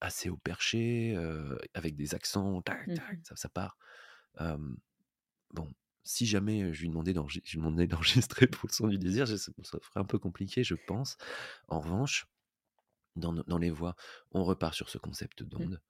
[0.00, 1.16] assez haut perché,
[1.74, 3.78] avec des accents, tac, Mmh tac, ça ça part.
[5.52, 5.70] Bon,
[6.04, 10.18] si jamais je lui demandais d'enregistrer pour le son du désir, ça ferait un peu
[10.18, 11.16] compliqué, je pense.
[11.68, 12.26] En revanche,
[13.16, 13.96] dans dans les voix,
[14.32, 15.72] on repart sur ce concept Mmh.
[15.72, 15.80] d'onde.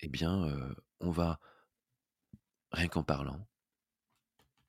[0.00, 1.40] Eh bien, heu, on va
[2.72, 3.46] rien qu'en parlant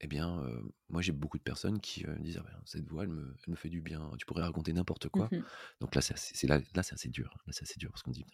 [0.04, 3.04] eh bien, heu, moi j'ai beaucoup de personnes qui, heu, disent: «Ah ben, cette voix
[3.04, 5.32] elle me elle me fait du bien, tu pourrais raconter n'importe Mmh quoi».
[5.80, 8.26] Donc là, c'est assez là là, assez dur, là, c'est assez dur parce qu'on dit: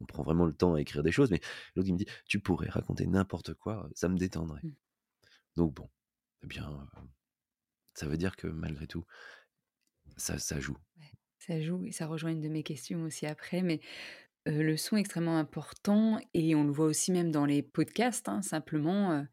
[0.00, 1.40] «On prend vraiment le temps à écrire des choses», mais
[1.76, 4.62] l'autre il me dit: «Tu pourrais raconter n'importe quoi, ça me détendrait».
[4.62, 4.74] Mmh.
[5.56, 5.90] Donc bon,
[6.44, 6.88] eh bien,
[7.94, 9.04] ça veut dire que malgré tout,
[10.18, 10.76] ça ça joue.
[10.98, 13.80] Ouais, ça joue et ça rejoint une de mes questions aussi après, mais
[14.46, 18.42] le son est extrêmement important et on le voit aussi même dans les podcasts, hein,
[18.42, 19.26] simplement,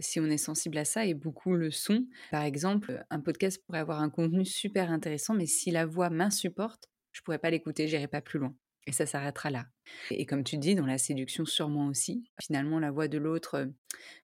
[0.00, 2.06] si on est sensible à ça et beaucoup le sont.
[2.30, 6.88] Par exemple, un podcast pourrait avoir un contenu super intéressant, mais si la voix m'insupporte,
[7.12, 8.54] je pourrais pas l'écouter, j'irai pas plus loin
[8.86, 9.66] et ça s'arrêtera là
[10.10, 12.24] et comme tu dis, dans la séduction sûrement aussi.
[12.40, 13.68] Finalement, la voix de l'autre,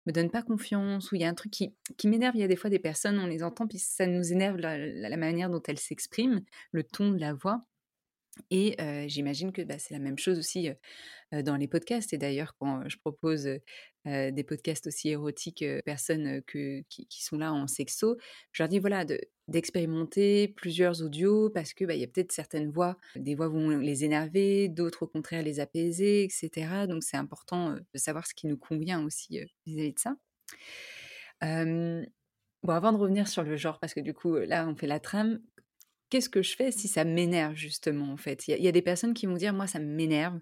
[0.07, 2.37] me donne pas confiance ou il y a un truc qui qui m'énerve.
[2.37, 5.17] Il y a des fois des personnes, on les entend puis ça nous énerve la
[5.17, 6.43] manière dont elles s'expriment,
[6.73, 7.65] le ton de la voix
[8.51, 8.77] et
[9.09, 10.71] j'imagine que, bah, c'est la même chose aussi,
[11.33, 13.49] dans les podcasts et d'ailleurs quand, je propose,
[14.05, 18.17] des podcasts aussi érotiques, personnes, qui qui sont là en sexo,
[18.53, 22.71] je leur dis voilà de d'expérimenter plusieurs audios parce que, bah, y a peut-être certaines
[22.71, 27.17] voix, des voix vont les énerver, d'autres au contraire les apaiser et cetera donc c'est
[27.17, 30.17] important, heu, de savoir ce qui nous convient aussi, heu, vis-à-vis de ça.
[32.65, 35.01] Bon avant de revenir sur le genre parce que du coup, là on fait la
[35.01, 35.41] trame,
[36.11, 38.49] Qu'est-ce que je fais si ça m'énerve justement, en fait?
[38.49, 40.41] Il y a des personnes qui vont dire: «Moi, ça m'énerve».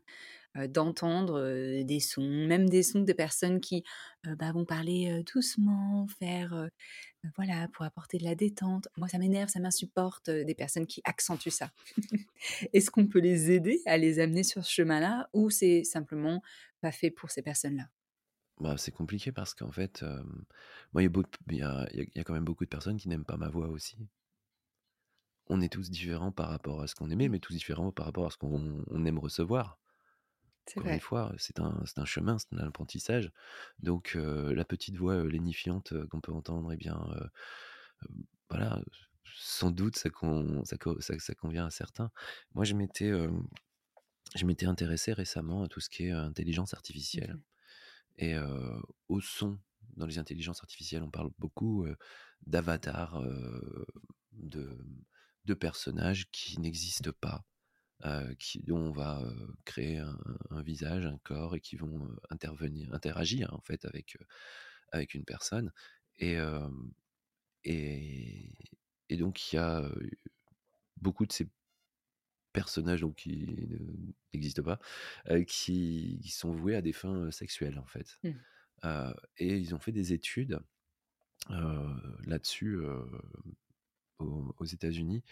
[0.59, 3.85] Heu, d'entendre, heu, des sons, même des sons de personnes qui,
[4.27, 6.69] heu, bah, vont parler, doucement, faire,
[7.37, 8.89] voilà, pour apporter de la détente.
[8.97, 11.71] Moi, ça m'énerve, ça m'insupporte, des personnes qui accentuent ça.
[12.73, 16.43] Est-ce qu'on peut les aider à les amener sur ce chemin-là ou c'est simplement
[16.81, 17.89] pas fait pour ces personnes-là?
[18.61, 20.03] Bah, c'est compliqué parce qu'en fait,
[20.93, 21.11] moi, il
[21.53, 23.69] y a y a y quand même beaucoup de personnes qui n'aiment pas ma voix
[23.69, 23.97] aussi.
[25.49, 27.29] On est tous différents par rapport à ce qu'on aimait, Mmh.
[27.29, 29.81] mais tous différents par rapport à ce qu'on on aime recevoir.
[30.67, 33.31] C'est Encore une fois, c'est un un chemin, c'est un apprentissage.
[33.79, 36.99] Donc la petite voix, lénifiante, qu'on peut entendre et bien,
[38.51, 38.81] voilà,
[39.35, 42.11] sans doute ça con ça co ça ça convient à certains.
[42.55, 43.47] Moi, je m'étais, hem,
[44.35, 47.39] je m'étais intéressé récemment à tout ce qui est, intelligence artificielle
[48.19, 48.37] Mmh et
[49.09, 49.59] au son.
[49.97, 51.87] Dans les intelligences artificielles, on parle beaucoup,
[52.47, 53.23] d'avatars,
[54.33, 57.45] de personnages qui n'existent pas
[58.39, 60.19] qui dont on va, heu, créer un
[60.51, 64.19] un visage, un corps et qui vont, heu, intervenir interagir en fait avec,
[64.93, 65.73] avec une personne
[66.19, 66.39] et
[67.65, 68.53] et
[69.11, 69.91] et donc il y a,
[70.99, 71.49] beaucoup de ces
[72.55, 73.79] personnages donc qui ne
[74.33, 74.81] n'existent pas,
[75.47, 78.19] qui qui sont voués à des fins, sexuelles en fait.
[78.23, 78.41] Mmh.
[79.39, 80.61] Et ils ont fait des études,
[81.51, 82.79] là-dessus,
[84.19, 85.23] aux aux États-Unis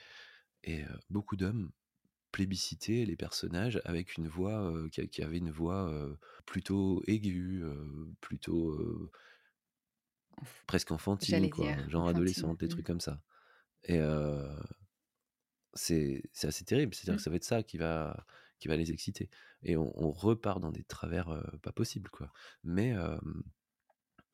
[0.64, 1.72] et beaucoup d'hommes
[2.35, 5.90] plébisciter les personnages avec une voix, qui avait une voix,
[6.47, 7.64] plutôt aiguë,
[8.20, 9.11] plutôt,
[10.66, 12.09] presque enfantine j'allais quoi, dire genre enfantine.
[12.09, 12.68] adolescente, des Mmh.
[12.68, 13.23] trucs comme ça
[13.85, 14.01] et
[15.75, 16.94] c'est assez terrible.
[16.94, 17.16] C'est-à-dire Mmh.
[17.16, 18.27] que ça va être ça qui va
[18.61, 19.31] qui va les exciter
[19.62, 21.29] et on on repart dans des travers,
[21.62, 22.33] pas possibles quoi.
[22.62, 22.94] Mais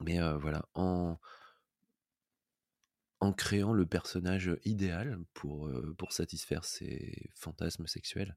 [0.00, 1.18] mais voilà, en
[3.20, 5.68] en créant le personnage, idéal pour,
[6.12, 8.36] satisfaire ses fantasmes sexuels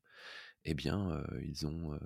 [0.65, 1.99] et bien, ils ont, heu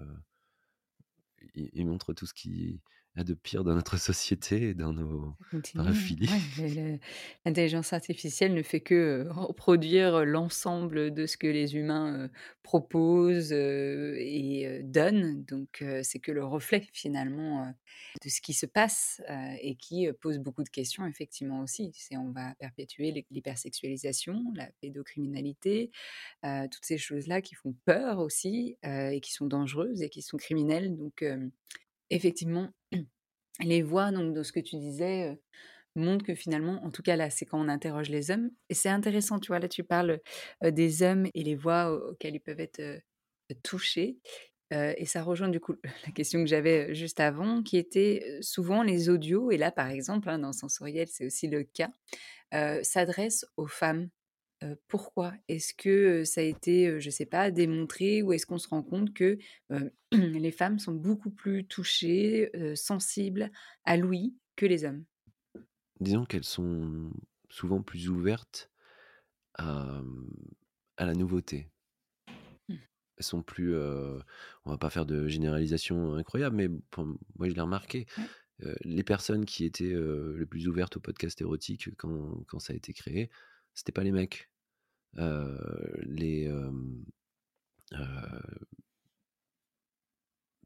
[1.56, 2.80] il il montre tout ce qu'il y
[3.18, 5.36] a de pire dans notre société et dans nos
[5.74, 6.30] paraphilies.
[6.60, 7.00] ouais, le
[7.46, 12.30] l'intelligence artificielle ne fait que, reproduire l'ensemble de ce que les humains,
[12.64, 17.74] proposent, et donnent donc c'est que le reflet finalement,
[18.24, 19.22] de ce qui se passe,
[19.62, 21.92] et qui, pose beaucoup de questions effectivement aussi.
[21.96, 25.92] C'est on va perpétuer l'hy l'hypersexualisation, la pédocriminalité,
[26.44, 30.96] toutes ces choses-là qui font peur aussi, et qui sont dangereuses et qui sont criminelles
[30.96, 31.24] donc
[32.10, 32.70] effectivement
[33.62, 35.40] les voix donc de ce que tu disais,
[35.96, 38.90] montrent que finalement en tout cas là, c'est quand on interroge les hommes et c'est
[38.90, 39.60] intéressant, tu vois?
[39.60, 40.20] Là, tu parles,
[40.64, 42.82] des hommes et les voix au auxquelles ils peuvent être,
[43.64, 44.20] touchés,
[44.72, 45.76] et ça rejoint du coup
[46.08, 50.30] la question que j'avais, juste avant qui était, souvent les audios et là, par exemple,
[50.30, 51.92] hein, dans Sensoriel, c'est aussi le cas,
[52.84, 54.10] s'adressent aux femmes.
[54.88, 55.34] Pourquoi?
[55.48, 59.14] Est-ce que, ça a été, je sais pas, démontré ou est-ce qu'on se rend compte
[59.14, 59.38] que,
[60.12, 63.52] les femmes sont beaucoup plus touchées, sensibles
[63.86, 65.06] à l'ouïe que les hommes?
[66.00, 67.12] Disons qu'elles sont
[67.50, 68.72] souvent plus ouvertes
[69.56, 70.30] à, mmh,
[70.98, 71.70] à la nouveauté.
[72.70, 72.76] Mmh.
[73.18, 77.62] Elles sont plus, on va pas faire de généralisation incroyable, mais pour moi je l'ai
[77.62, 78.06] remarqué,
[78.82, 82.94] les personnes qui étaient, les plus ouvertes aux podcasts érotiques quand quand ça a été
[82.94, 83.30] créé,
[83.78, 84.50] c'était pas les mecs.
[85.16, 87.06] Les, hem,
[87.94, 88.68] heu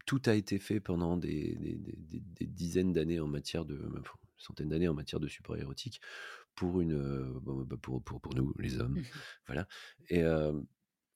[0.05, 3.79] tout a été fait pendant des des des des des dizaines d'années en matière de
[4.37, 6.01] centaines d'années en matière de support érotique
[6.55, 9.03] pour une, heu, bon, bah, pour pour pour nous, les hommes, Mmh
[9.47, 9.67] voilà
[10.09, 10.23] et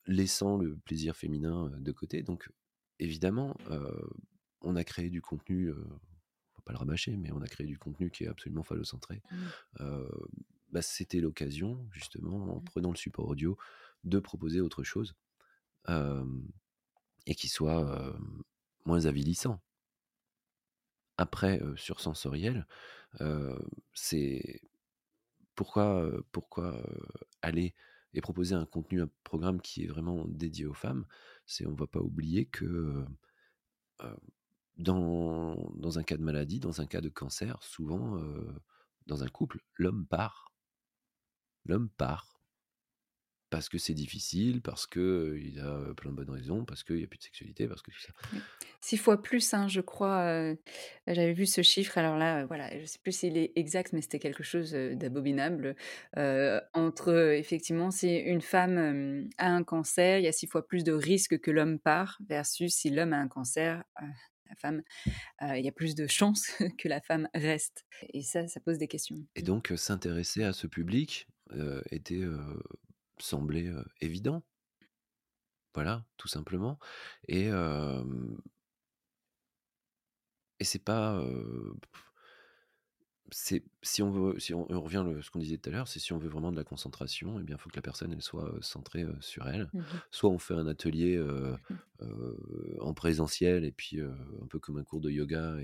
[0.07, 2.49] laissant le plaisir féminin, de côté donc
[2.99, 3.55] évidemment,
[4.61, 7.67] on a créé du contenu, heu, on va pas le rabâcher, mais on a créé
[7.67, 9.21] du contenu qui est absolument phallocentré.
[9.31, 9.51] Mmh.
[10.75, 12.65] Bah, c'était l'occasion justement, en Mmh.
[12.65, 13.57] prenant le support audio,
[14.03, 15.15] de proposer autre chose,
[15.87, 18.17] et qui soit,
[18.85, 19.61] moins avilissant.
[21.17, 22.67] Après, sur Sensoriel,
[23.93, 24.61] c'est
[25.55, 26.83] pourquoi, pourquoi,
[27.41, 27.73] aller
[28.13, 31.05] et proposer un contenu, un programme qui est vraiment dédié aux femmes?
[31.45, 33.05] C'est on va pas oublier que,
[34.77, 38.21] dans dans un cas de maladie, dans un cas de cancer, souvent,
[39.07, 40.54] dans un couple, l'homme part.
[41.65, 42.41] L'homme part
[43.49, 46.83] parce que c'est difficile, parce que, heu, il a, heu, plein de bonnes raisons, parce
[46.83, 48.13] qu'il y a plus de sexualité, parce que tout ça.
[48.81, 50.57] 6 fois plus, hein, je crois, heu,
[51.07, 51.97] j'avais vu ce chiffre.
[51.97, 55.75] Alors là, voilà, je sais plus s'il est exact, mais c'était quelque chose, d'abominable.
[56.73, 60.91] Entre, effectivement, si une femme, a un cancer, il y a 6 fois plus de
[60.93, 63.83] risques que l'homme part versus si l'homme a un cancer,
[64.49, 64.83] la femme,
[65.41, 68.87] il y a plus de chances que la femme reste et ça, ça pose des
[68.87, 69.17] questions.
[69.35, 71.27] Et donc, s'intéresser à ce public,
[71.91, 72.61] était, heu,
[73.19, 74.43] semblait, évident.
[75.73, 76.79] Voilà, tout simplement
[77.27, 77.49] et
[80.59, 81.21] et c'est pas,
[83.31, 85.87] c'est si on veut si on on revient le ce qu'on disait tout à l'heure,
[85.87, 88.11] c'est si on veut vraiment de la concentration et bien, il faut que la personne,
[88.13, 89.71] elle soit, centrée, sur elle.
[89.73, 90.01] Mmh mh.
[90.11, 91.17] Soit on fait un atelier,
[91.69, 91.77] Mmh.
[92.79, 95.57] en présentiel et puis, un peu comme un cours de yoga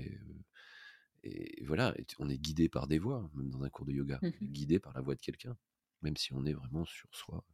[1.24, 4.22] et voilà et on est guidé par des voix, même dans un cours de yoga.
[4.22, 5.56] Mmh guidé par la voix de quelqu'un,
[6.02, 7.44] même si on est vraiment sur soi.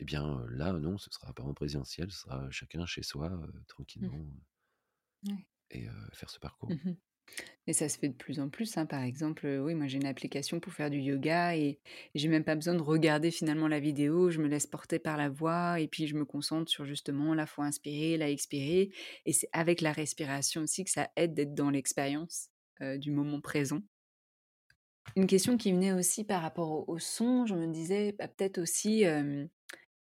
[0.00, 3.30] Et bien, là, non, ce sera pas en présentiel, ce sera chacun chez soi,
[4.00, 4.08] Mmh.
[4.08, 4.26] tranquillement,
[5.26, 5.46] Ouais.
[5.70, 6.74] et faire ce parcours.
[6.74, 6.94] Mmh mh.
[7.68, 8.86] Et ça se fait de plus en plus, hein.
[8.86, 11.80] Par exemple, oui, moi j'ai une application pour faire du yoga et
[12.14, 14.30] et j'ai même pas besoin de regarder finalement la vidéo.
[14.30, 17.46] Je me laisse porter par la voix et puis je me concentre sur justement la
[17.46, 18.90] fois inspirer, la expirer
[19.26, 22.50] et c'est avec la respiration aussi que ça aide d'être dans l'expérience,
[22.98, 23.82] du moment présent.
[25.16, 29.04] Une question qui venait aussi par rapport au son, je me disais, bah, peut-être aussi,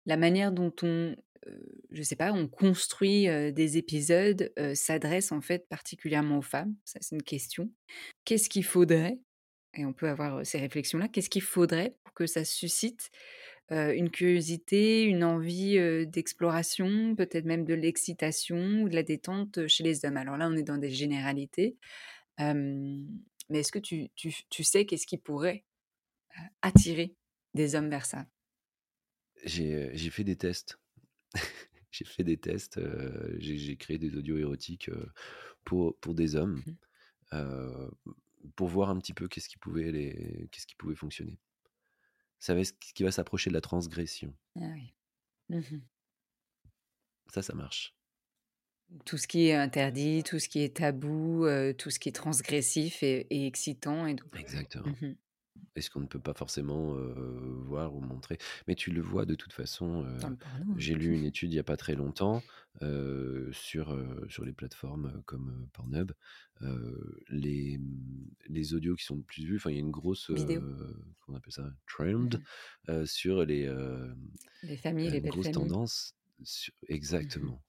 [0.06, 5.68] la manière dont on, heu, je sais pas, on construit, des épisodes, s'adresse en fait
[5.68, 6.74] particulièrement aux femmes.
[6.84, 7.70] Ça, c'est une question.
[8.24, 9.18] Qu'est-ce qu'il faudrait?
[9.76, 13.10] Et on peut avoir, ces réflexions-là, qu'est-ce qu'il faudrait pour que ça suscite,
[13.70, 20.04] une curiosité, une envie, d'exploration, peut-être même de l'excitation ou de la détente, chez les
[20.04, 20.16] hommes?
[20.16, 21.76] Alors là, on est dans des généralités,
[23.48, 25.64] mais est-ce que tu tu tu sais qu'est-ce qui pourrait,
[26.62, 27.14] attirer
[27.54, 28.26] des hommes vers ça?
[29.44, 30.78] J'ai, fait des tests.
[31.90, 32.80] J'ai fait des tests,
[33.38, 34.90] j'ai créé des audios érotiques,
[35.64, 36.62] pour pour des hommes,
[37.32, 37.90] Mmh
[38.56, 41.38] pour voir un petit peu qu'est-ce qui pouvait les qu'est-ce qui pouvait fonctionner.
[42.38, 44.34] Ça va ce qui va s'approcher de la transgression.
[44.56, 44.92] Ah oui.
[45.48, 45.80] Mmh mh.
[47.32, 47.94] Ça, ça marche.
[49.06, 52.12] Tout ce qui est interdit, tout ce qui est tabou, heu, tout ce qui est
[52.12, 54.30] transgressif et et excitant et donc
[54.84, 54.96] mmh Exactement.
[55.08, 55.14] mh.
[55.76, 58.38] Et ce qu'on ne peut pas forcément, voir ou montrer.
[58.68, 60.06] Mais tu le vois de toute façon,
[60.76, 62.44] j'ai lu une étude il y a pas très longtemps,
[63.52, 63.96] sur,
[64.30, 66.12] sur les plateformes, comme, Pornhub,
[67.30, 70.30] les, mmh, les audios qui sont le plus vus, enfin il y a une grosse,
[70.30, 70.64] Vidéo.
[70.64, 71.70] heu, comment on appelle ça?
[72.18, 72.44] Mmh Trend, mh.
[72.90, 73.66] heu, sur les,
[74.62, 75.76] Les familles, les une belles grosse familles.
[75.78, 76.14] tendance
[77.18, 77.62] Mmh exactement.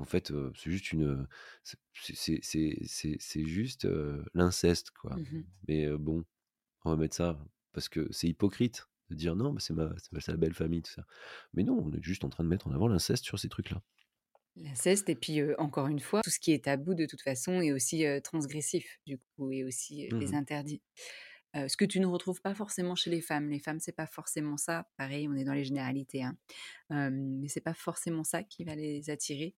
[0.00, 1.28] En fait, c'est juste une,
[1.62, 3.86] c'est juste,
[4.34, 5.16] l'inceste quoi.
[5.16, 5.44] Mmh mh.
[5.68, 6.24] Mais, bon,
[6.84, 9.92] on va mettre ça parce que c'est hypocrite de dire: «Non, c'est ma
[10.38, 11.06] belle famille», tout ça.
[11.54, 13.82] Mais non, on est juste en train de mettre en avant l'inceste sur ces trucs-là.
[14.56, 17.72] L'inceste et puis, encore une fois, tout ce qui est tabou de toute façon est
[17.72, 20.82] aussi, transgressif du coup et aussi, Mmh les interdits.
[21.54, 23.48] Ce que tu ne retrouves pas forcément chez les femmes.
[23.48, 24.88] Les femmes, c'est pas forcément ça.
[24.96, 26.36] Pareil, on est dans les généralités, hein.
[26.90, 29.56] Hem, mais c'est pas forcément ça qui va les attirer.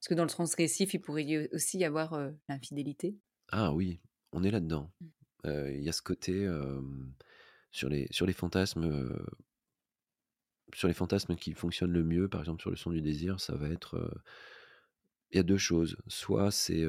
[0.00, 3.16] Parce que dans le transgressif, il pourrait y aussi y avoir, l'infidélité.
[3.50, 4.00] Ah oui,
[4.32, 4.92] on est là-dedans.
[5.00, 5.06] Mmh.
[5.44, 6.48] Il y a ce côté,
[7.70, 9.10] sur les sur les fantasmes,
[10.74, 13.56] sur les fantasmes qui fonctionnent le mieux, par exemple sur le son du désir, ça
[13.56, 14.22] va être,
[15.30, 15.96] il y a 2 choses.
[16.06, 16.84] Soit c'est,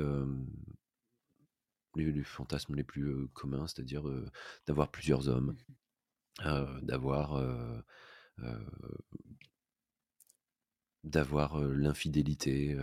[1.96, 4.04] les les fantasmes les plus, communs, c'est-à-dire,
[4.68, 5.56] d'avoir plusieurs hommes,
[6.40, 7.38] Mmh d'avoir,
[11.04, 12.78] d'avoir, l'infidélité,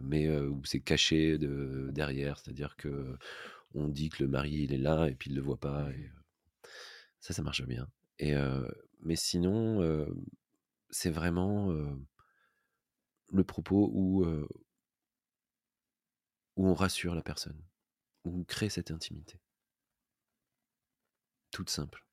[0.00, 2.38] mais, où c'est caché de derrière.
[2.38, 5.60] C'est-à-dire qu'on dit que le mari, il est là et puis il le voit Mmh
[5.60, 6.04] pas et mh.
[6.06, 6.10] heu,
[7.20, 8.34] ça, ça marche bien et
[9.02, 9.80] mais sinon,
[10.90, 11.72] c'est vraiment,
[13.32, 14.24] le propos où,
[16.56, 17.60] où on rassure la personne,
[18.24, 19.40] où on crée cette intimité.
[21.50, 22.04] Toute simple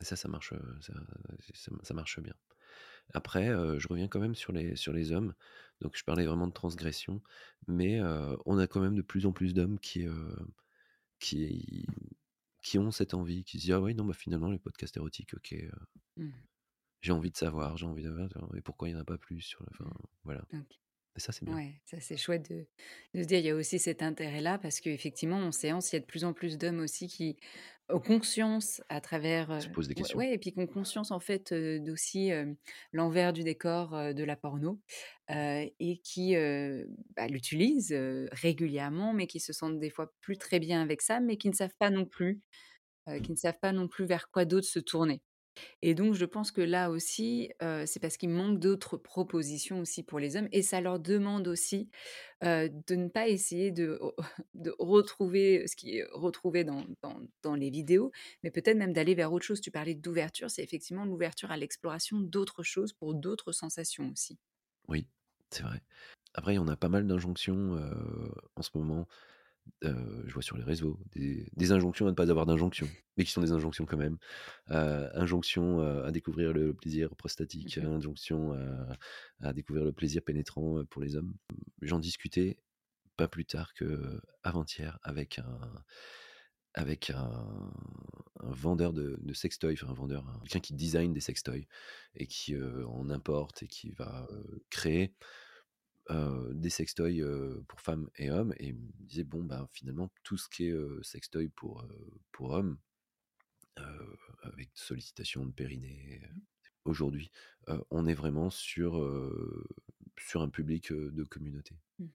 [0.00, 0.92] et ça, ça marche, heu, ça
[1.54, 2.34] ça ça marche bien.
[3.14, 5.34] Après, heu, je reviens quand même sur les sur les hommes.
[5.80, 7.22] Donc je parlais vraiment de transgression,
[7.68, 10.06] mais heu, on a quand même de plus en plus d'hommes qui,
[11.18, 11.86] qui
[12.62, 15.34] qui ont cette envie, qui se disent: «Ah ouais, non, bah, finalement les podcasts érotiques,
[15.34, 15.54] OK,
[16.16, 16.32] Mmh.
[17.00, 19.40] j'ai envie de savoir, j'ai envie de et pourquoi il y en a pas plus
[19.40, 20.00] sur le» enfin, Mmh.
[20.24, 20.76] voilà OK.
[21.16, 21.54] Et ça, c'est bien.
[21.54, 22.66] Ouais, ça c'est chouette de
[23.14, 25.98] de se dire, il y a aussi cet intérêt-là parce qu'effectivement en séance, il y
[25.98, 27.36] a de plus en plus d'hommes aussi qui
[27.88, 30.18] ont conscience à travers, Se pose des questions.
[30.18, 32.30] ouais et puis qui ont conscience en fait, d'aussi,
[32.92, 34.80] l'envers du décor, de la porno,
[35.30, 36.34] et qui,
[37.14, 37.94] bah, l'utilisent,
[38.32, 41.54] régulièrement, mais qui se sentent des fois plus très bien avec ça, mais qui ne
[41.54, 42.40] savent pas non plus,
[43.22, 45.22] qui ne savent pas non plus vers quoi d'autre se tourner
[45.82, 47.50] et donc je pense que là aussi,
[47.86, 51.90] c'est parce qu'il manque d'autres propositions aussi pour les hommes et ça leur demande aussi,
[52.42, 53.98] de ne pas essayer de
[54.54, 58.10] de retrouver ce qui est retrouvé dans dans dans les vidéos,
[58.42, 59.60] mais peut-être même d'aller vers autre chose.
[59.60, 64.38] Tu parlais d'ouverture, c'est effectivement l'ouverture à l'exploration d'autres choses pour d'autres sensations aussi.
[64.88, 65.08] Oui,
[65.50, 65.82] c'est vrai.
[66.34, 67.76] Après, en a pas mal d'injonctions,
[68.56, 69.06] en ce moment,
[69.84, 73.24] heu, je vois sur les réseaux des des injonctions à ne pas avoir d'injonctions, mais
[73.24, 74.18] qui sont des injonctions quand même.
[74.70, 77.14] Heu, injonction, heu, à découvrir le plaisir
[77.62, 77.86] Mmh prostatique, mh.
[77.86, 78.96] injonction à
[79.42, 81.34] à découvrir le plaisir pénétrant, pour les hommes.
[81.82, 82.58] J'en discutais
[83.16, 85.84] pas plus tard qu'avant-hier avec un
[86.74, 87.72] avec un
[88.40, 91.66] un vendeur de de sextoys, enfin un vendeur, un quelqu'un qui design des sextoys
[92.14, 94.28] et qui, en importe et qui va,
[94.70, 95.14] créer,
[96.10, 100.10] heu, des sextoys, heu, pour femmes et hommes et il me disait: «Bon, bah, finalement,
[100.22, 101.86] tout ce qui est, heu, sextoy pour,
[102.32, 102.78] pour hommes,
[104.42, 106.28] avec sollicitation de périnée, heu,
[106.84, 107.30] aujourd'hui,
[107.90, 108.94] on est vraiment sur,
[110.18, 111.76] sur un public, de communauté».
[111.98, 112.08] Mmh.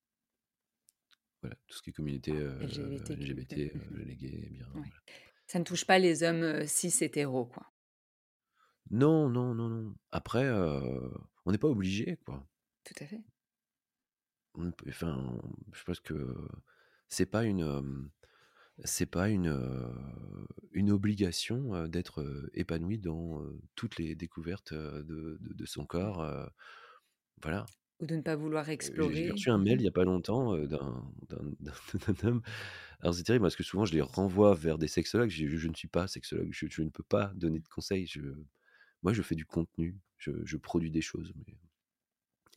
[1.41, 3.15] Voilà, tout ce qui est communauté, LGBTQ+.
[3.15, 4.79] LGBT, Mmh les gays, bien, mh.
[4.79, 4.87] Ouais.
[4.87, 5.01] voilà.
[5.47, 7.71] Ça ne touche pas les hommes, cis hétéros, quoi?
[8.91, 9.95] Non, non, non, non.
[10.11, 12.45] Après, on n'est pas obligé, quoi.
[12.83, 13.21] Tout à fait.
[14.55, 15.37] On enfin,
[15.73, 16.35] je pense que
[17.09, 18.11] c'est pas une,
[18.85, 19.49] c'est pas une,
[20.71, 23.43] une obligation, d'être, épanoui dans,
[23.75, 26.11] toutes les découvertes, de de de son Mmh.
[26.13, 26.49] corps,
[27.43, 27.65] voilà.
[28.01, 29.31] Ou de ne pas vouloir Heu, j'ai explorer.
[29.31, 31.03] reçu un mail il y a pas longtemps, d'un
[32.23, 32.41] homme.
[33.01, 35.29] Alors c'est terrible parce que souvent je les renvoie vers des sexologues.
[35.29, 38.07] Je je ne suis pas sexologue, je je ne peux pas donner de conseils.
[38.07, 38.21] Je
[39.03, 41.57] moi, je fais du contenu, je je produis des choses, mais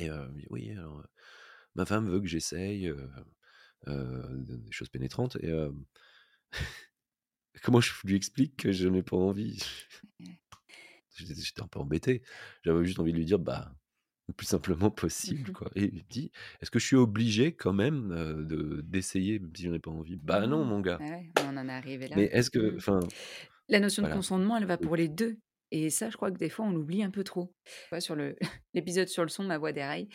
[0.01, 1.05] et dit: «Oui, alors,
[1.75, 2.93] ma femme veut que j'essaye,
[3.87, 5.53] des choses pénétrantes» et
[7.63, 9.63] comment je lui explique que je n'ai pas envie?
[11.17, 12.23] J'étais un peu embêté.
[12.65, 13.75] J'avais juste envie de lui dire: «Bah,
[14.29, 14.91] le plus simplement
[15.23, 15.53] Mmh possible, mh.
[15.53, 19.41] quoi» et il me dit: «Est-ce que je suis obligé quand même, heu, de d'essayer
[19.57, 22.09] si j'en ai pas envie?» «Bah non, Non, mon gars!» ouais, on en est arrivé
[22.09, 22.15] là.
[22.15, 23.09] mais est-ce que Mmh.
[23.69, 25.39] La notion de consentement, elle va pour les 2
[25.77, 27.53] et ça, je crois que des fois, on l'oublie un peu trop.
[27.99, 28.17] Sur
[28.75, 30.09] l'épisode sur le son, ma voix déraille,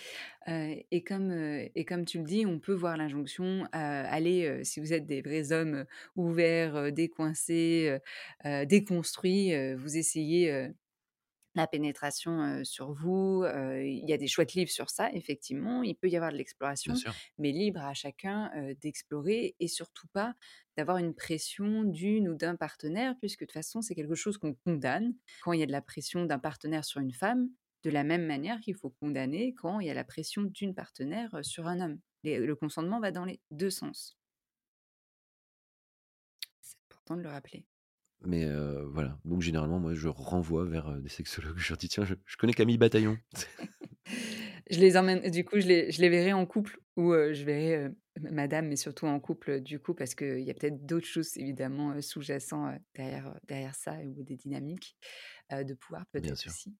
[0.47, 4.93] heu et comme, et comme tu le dis, on peut voir l'injonction, allez, si vous
[4.93, 5.85] êtes des vrais hommes,
[6.15, 7.97] ouverts, décoincés,
[8.45, 10.69] déconstruits, vous essayez,
[11.55, 15.83] la pénétration, sur vous, il y a des chouettes livres sur ça, effectivement.
[15.83, 16.93] Il peut y avoir de l'exploration,
[17.37, 20.35] mais libre à chacun, d'explorer et surtout pas
[20.77, 24.53] d'avoir une pression d'une ou d'un partenaire puisque de toute façon, c'est quelque chose qu'on
[24.53, 27.49] condamne quand il y a de la pression d'un partenaire sur une femme,
[27.83, 31.39] de la même manière qu'il faut condamner quand il y a la pression d'une partenaire,
[31.43, 31.99] sur un homme.
[32.23, 34.17] Les le consentement va dans les 2 sens.
[36.61, 37.68] C'est important de le rappeler.
[38.25, 38.45] Mais
[38.85, 41.57] voilà, donc généralement, moi, je renvoie vers, des sexologues.
[41.57, 43.17] Je leur dis: «Tiens, je je connais Camille Bataillon».
[44.71, 47.89] Je les emmène du coup, je les je les verrai en couple ou je verrai,
[48.21, 51.93] madame, mais surtout en couple, du coup, parce qu'il y a peut-être d'autres choses évidemment,
[51.95, 54.97] heu, sous-jacent, heu, derrière, derrière ça ou des dynamiques,
[55.51, 56.75] de pouvoir peut-être aussi.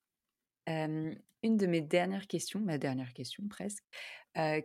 [0.69, 3.83] Une de mes dernières questions, ma dernière question presque,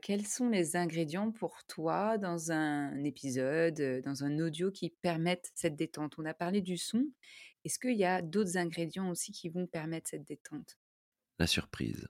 [0.03, 5.77] quels sont les ingrédients pour toi dans un épisode, dans un audio qui permettent cette
[5.77, 6.15] détente?
[6.19, 7.07] On a parlé du son.
[7.65, 10.79] Est-ce qu'il y a d'autres ingrédients aussi qui vont permettre cette détente?
[11.39, 12.07] La surprise.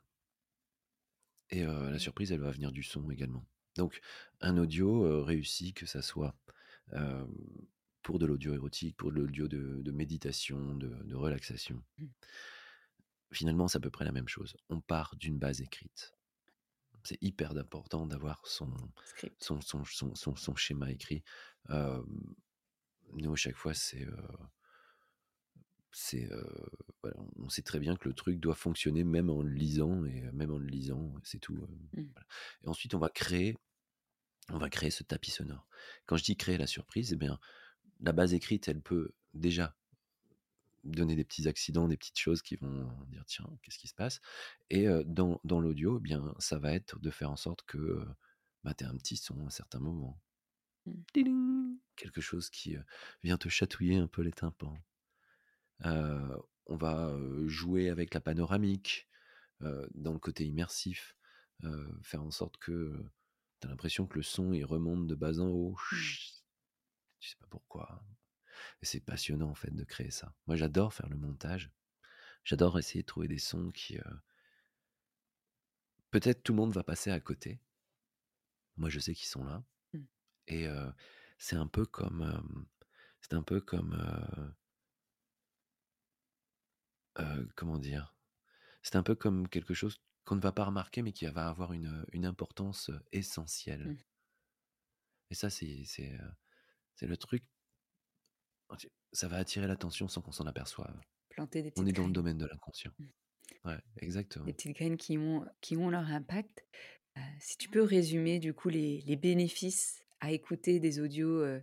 [1.50, 3.46] Et la surprise, elle va venir du son également.
[3.76, 4.00] Donc
[4.40, 6.34] un audio, réussi, que ça soit,
[8.02, 12.06] pour de l'audio érotique, pour de l'audio de de méditation, de de relaxation Mmh.
[13.34, 14.56] Finalement, c'est à peu près la même chose.
[14.68, 16.12] On part d'une base écrite.
[17.04, 18.72] C'est hyper d'important d'avoir son
[19.04, 19.36] Script.
[19.42, 21.22] son son son son son schéma écrit.
[21.68, 24.06] Nous, à chaque fois, c'est,
[27.02, 30.22] voilà, on sait très bien que le truc doit fonctionner même en le lisant et
[30.32, 32.02] même en le lisant, c'est tout, Mmh.
[32.12, 32.26] voilà
[32.64, 33.56] et ensuite on va créer
[34.50, 35.66] on va créer ce tapis sonore.
[36.06, 37.38] Quand je dis créer la surprise et bien,
[38.00, 39.74] la base écrite, elle peut déjà
[40.84, 44.20] donner des petits accidents, des petites choses qui vont dire: «Tiens, qu'est-ce qui se passe?»
[44.70, 48.06] et dans dans l'audio, eh bien, ça va être de faire en sorte que,
[48.62, 50.20] bah, tu aies un petit son à un certain moment.
[50.86, 51.76] Mmh.
[51.96, 52.76] Quelque chose qui,
[53.22, 54.76] vient te chatouiller un peu les tympans.
[55.80, 57.16] On va,
[57.46, 59.08] jouer avec la panoramique,
[59.60, 61.16] dans le côté immersif,
[62.02, 63.04] faire en sorte que,
[63.60, 65.76] tu as l'impression que le son, il remonte de bas en haut.
[65.92, 65.96] Mmh.
[67.20, 68.04] Tu sais pas pourquoi
[68.82, 70.34] et c'est passionnant, en fait, de créer ça.
[70.46, 71.72] Moi, j'adore faire le montage.
[72.44, 74.04] J'adore essayer de trouver des sons qui, heu
[76.10, 77.60] peut-être tout le monde va passer à côté.
[78.76, 79.62] Moi, je sais qu'ils sont là
[79.92, 80.04] Mmh.
[80.48, 80.92] et heu,
[81.38, 82.66] c'est un peu comme,
[83.20, 83.94] c'est un peu comme,
[87.18, 88.14] heu, comment dire?
[88.82, 91.72] C'est un peu comme quelque chose qu'on ne va pas remarquer, mais qui va avoir
[91.74, 93.92] une, une importance, essentielle.
[93.92, 93.98] Mmh.
[95.30, 95.86] Et ça, c'est
[97.02, 97.44] le truc
[99.12, 101.00] ça va attirer l'attention sans qu'on s'en aperçoive.
[101.28, 102.92] Planter des On est dans le domaine de l'inconscient.
[102.98, 103.06] Mmh.
[103.64, 103.80] Ouais,
[104.44, 104.52] Des exactement.
[104.52, 106.64] petites graines qui ont qui ont leur impact.
[107.18, 111.62] Heu, si tu peux résumer du coup les les bénéfices à écouter des audios, heu,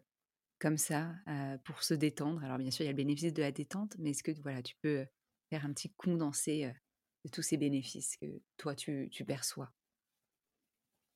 [0.59, 2.43] comme ça, heu, pour se détendre.
[2.43, 4.63] Alors bien sûr, il y a le bénéfice de la détente, mais est-ce que voilà,
[4.63, 5.05] tu peux,
[5.51, 6.71] faire un petit condensé,
[7.25, 8.27] de tous ces bénéfices que
[8.57, 9.71] toi tu tu perçois?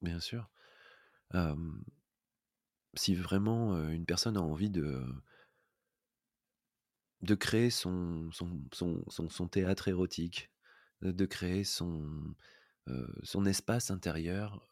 [0.02, 0.50] Bien sûr.
[2.96, 5.04] Si vraiment, une personne a envie de
[7.22, 10.52] de créer son son son son théâtre érotique,
[11.02, 12.36] de créer son,
[13.24, 14.68] son espace intérieur,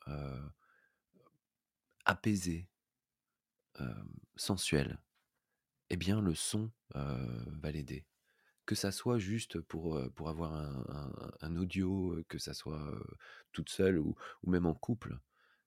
[2.06, 2.68] apaisé
[4.36, 5.00] sensuel,
[5.90, 8.06] eh bien le son, va l'aider.
[8.66, 12.94] Que ça soit juste pour, pour avoir un un un audio, que ça soit,
[13.52, 15.20] toute seule ou ou même en couple.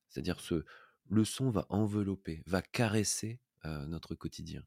[0.08, 0.64] C'est-à-dire ce
[1.08, 4.62] le son va envelopper, va caresser, notre quotidien.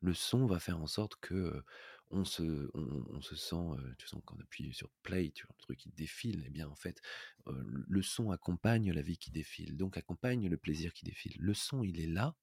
[0.00, 1.62] Le son va faire en sorte que,
[2.10, 3.66] on se on se sent,
[3.98, 5.54] tu sens quand on appuie sur play, tu vois?
[5.58, 7.00] Le truc qui défile et bien en fait,
[7.46, 11.36] le son accompagne la vie qui défile, donc accompagne le plaisir qui défile.
[11.38, 12.34] Le son, il est là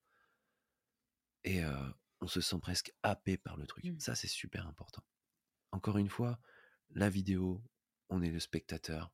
[1.44, 1.62] et
[2.22, 3.86] on se sent presque happé par le truc.
[3.86, 4.00] Mmh.
[4.00, 5.04] Ça, c'est super important.
[5.72, 6.40] Encore une fois,
[6.92, 7.64] la vidéo,
[8.10, 9.12] on est le spectateur,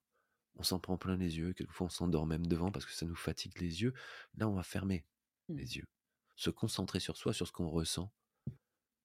[0.55, 3.15] on s'en prend plein les yeux, quelquefois on s'endort même devant parce que ça nous
[3.15, 3.93] fatigue les yeux.
[4.35, 5.05] Là, on va fermer
[5.49, 5.57] Mmh.
[5.57, 5.87] les yeux,
[6.35, 8.11] se concentrer sur soi, sur ce qu'on ressent.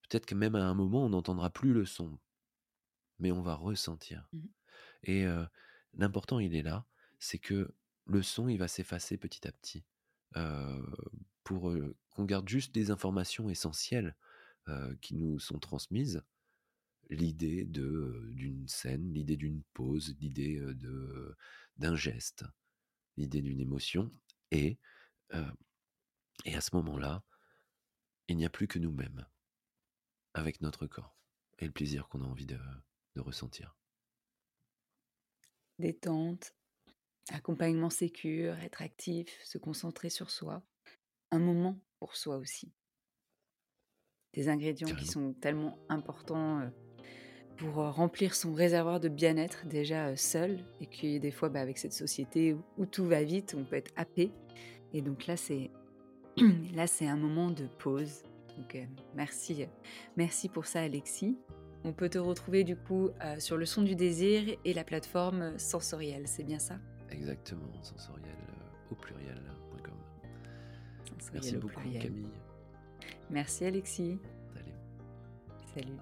[0.08, 2.18] Peut-être que même à un moment, on n'entendra plus le son,
[3.18, 4.28] mais on va ressentir.
[4.32, 4.46] Mmh.
[5.04, 5.26] Et
[5.94, 6.86] l'important, il est là,
[7.18, 7.74] c'est que
[8.06, 9.84] le son, il va s'effacer petit à petit,
[11.44, 11.72] pour,
[12.10, 14.16] qu'on garde juste des informations essentielles,
[15.00, 16.22] qui nous sont transmises.
[17.08, 21.36] L'idée de, d'une scène, l'idée d'une pause, l'idée, de
[21.76, 22.44] d'un geste,
[23.16, 24.12] l'idée d'une émotion
[24.50, 24.78] et
[26.44, 27.22] et à ce moment-là
[28.28, 29.26] il n'y a plus que nous-mêmes
[30.36, 31.16] avec notre corps
[31.58, 32.58] et le plaisir qu'on a envie de
[33.16, 33.74] de ressentir.
[35.78, 36.54] Détente,
[37.32, 40.62] accompagnement sécure, être actif, se concentrer sur soi.
[41.30, 42.72] Un moment pour soi aussi.
[44.34, 46.70] Des ingrédients qui sont tellement importants, heu,
[47.56, 51.60] pour, heu, remplir son réservoir de bien-être déjà, heu, seul et que des fois, bah,
[51.60, 54.30] avec cette société où où tout va vite, on peut être happé
[54.92, 55.70] et donc là, c'est
[56.74, 58.22] là, c'est un moment de pause.
[58.56, 59.68] Donc, heu, merci, heu,
[60.16, 61.38] merci pour ça Alexis.
[61.84, 65.42] On peut te retrouver du coup, heu, sur Le Son du Désir et la plateforme,
[65.42, 66.78] heu, Sensoriel, c'est bien ça?
[67.10, 68.34] Exactement, sensoriel,
[68.90, 69.94] au pluriel.com.
[71.32, 72.02] Merci au beaucoup pluriel.
[72.02, 72.30] Camille.
[73.30, 74.18] Merci Alexis.
[74.54, 74.74] Salut.
[75.74, 75.98] Salut.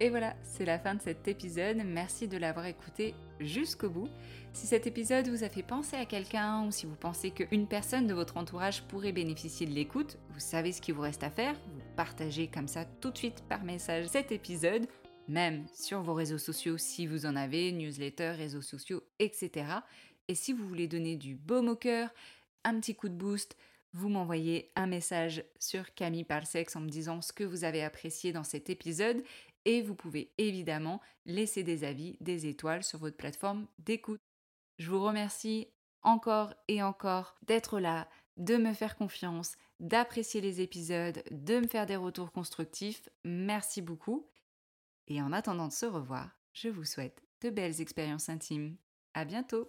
[0.00, 1.76] Et voilà, c'est la fin de cet épisode.
[1.84, 3.14] Merci de l'avoir écouté
[3.46, 4.08] jusqu'au bout.
[4.52, 8.06] Si cet épisode vous a fait penser à quelqu'un ou si vous pensez qu'une personne
[8.06, 11.54] de votre entourage pourrait bénéficier de l'écoute, vous savez ce qu'il vous reste à faire.
[11.54, 14.86] Vous partagez comme ça tout de suite par message cet épisode,
[15.28, 19.66] même sur vos réseaux sociaux si vous en avez, newsletter, réseaux sociaux, etc.
[20.28, 22.10] Et si vous voulez donner du baume au cœur,
[22.64, 23.56] un petit coup de boost,
[23.94, 28.32] vous m'envoyez un message sur Camille Parsex en me disant ce que vous avez apprécié
[28.32, 29.22] dans cet épisode
[29.64, 34.20] et vous pouvez évidemment laisser des avis, des étoiles sur votre plateforme d'écoute.
[34.78, 35.68] Je vous remercie
[36.02, 41.86] encore et encore d'être là, de me faire confiance, d'apprécier les épisodes, de me faire
[41.86, 43.08] des retours constructifs.
[43.24, 44.28] Merci beaucoup.
[45.08, 48.76] Et en attendant de se revoir, je vous souhaite de belles expériences intimes.
[49.14, 49.68] À bientôt!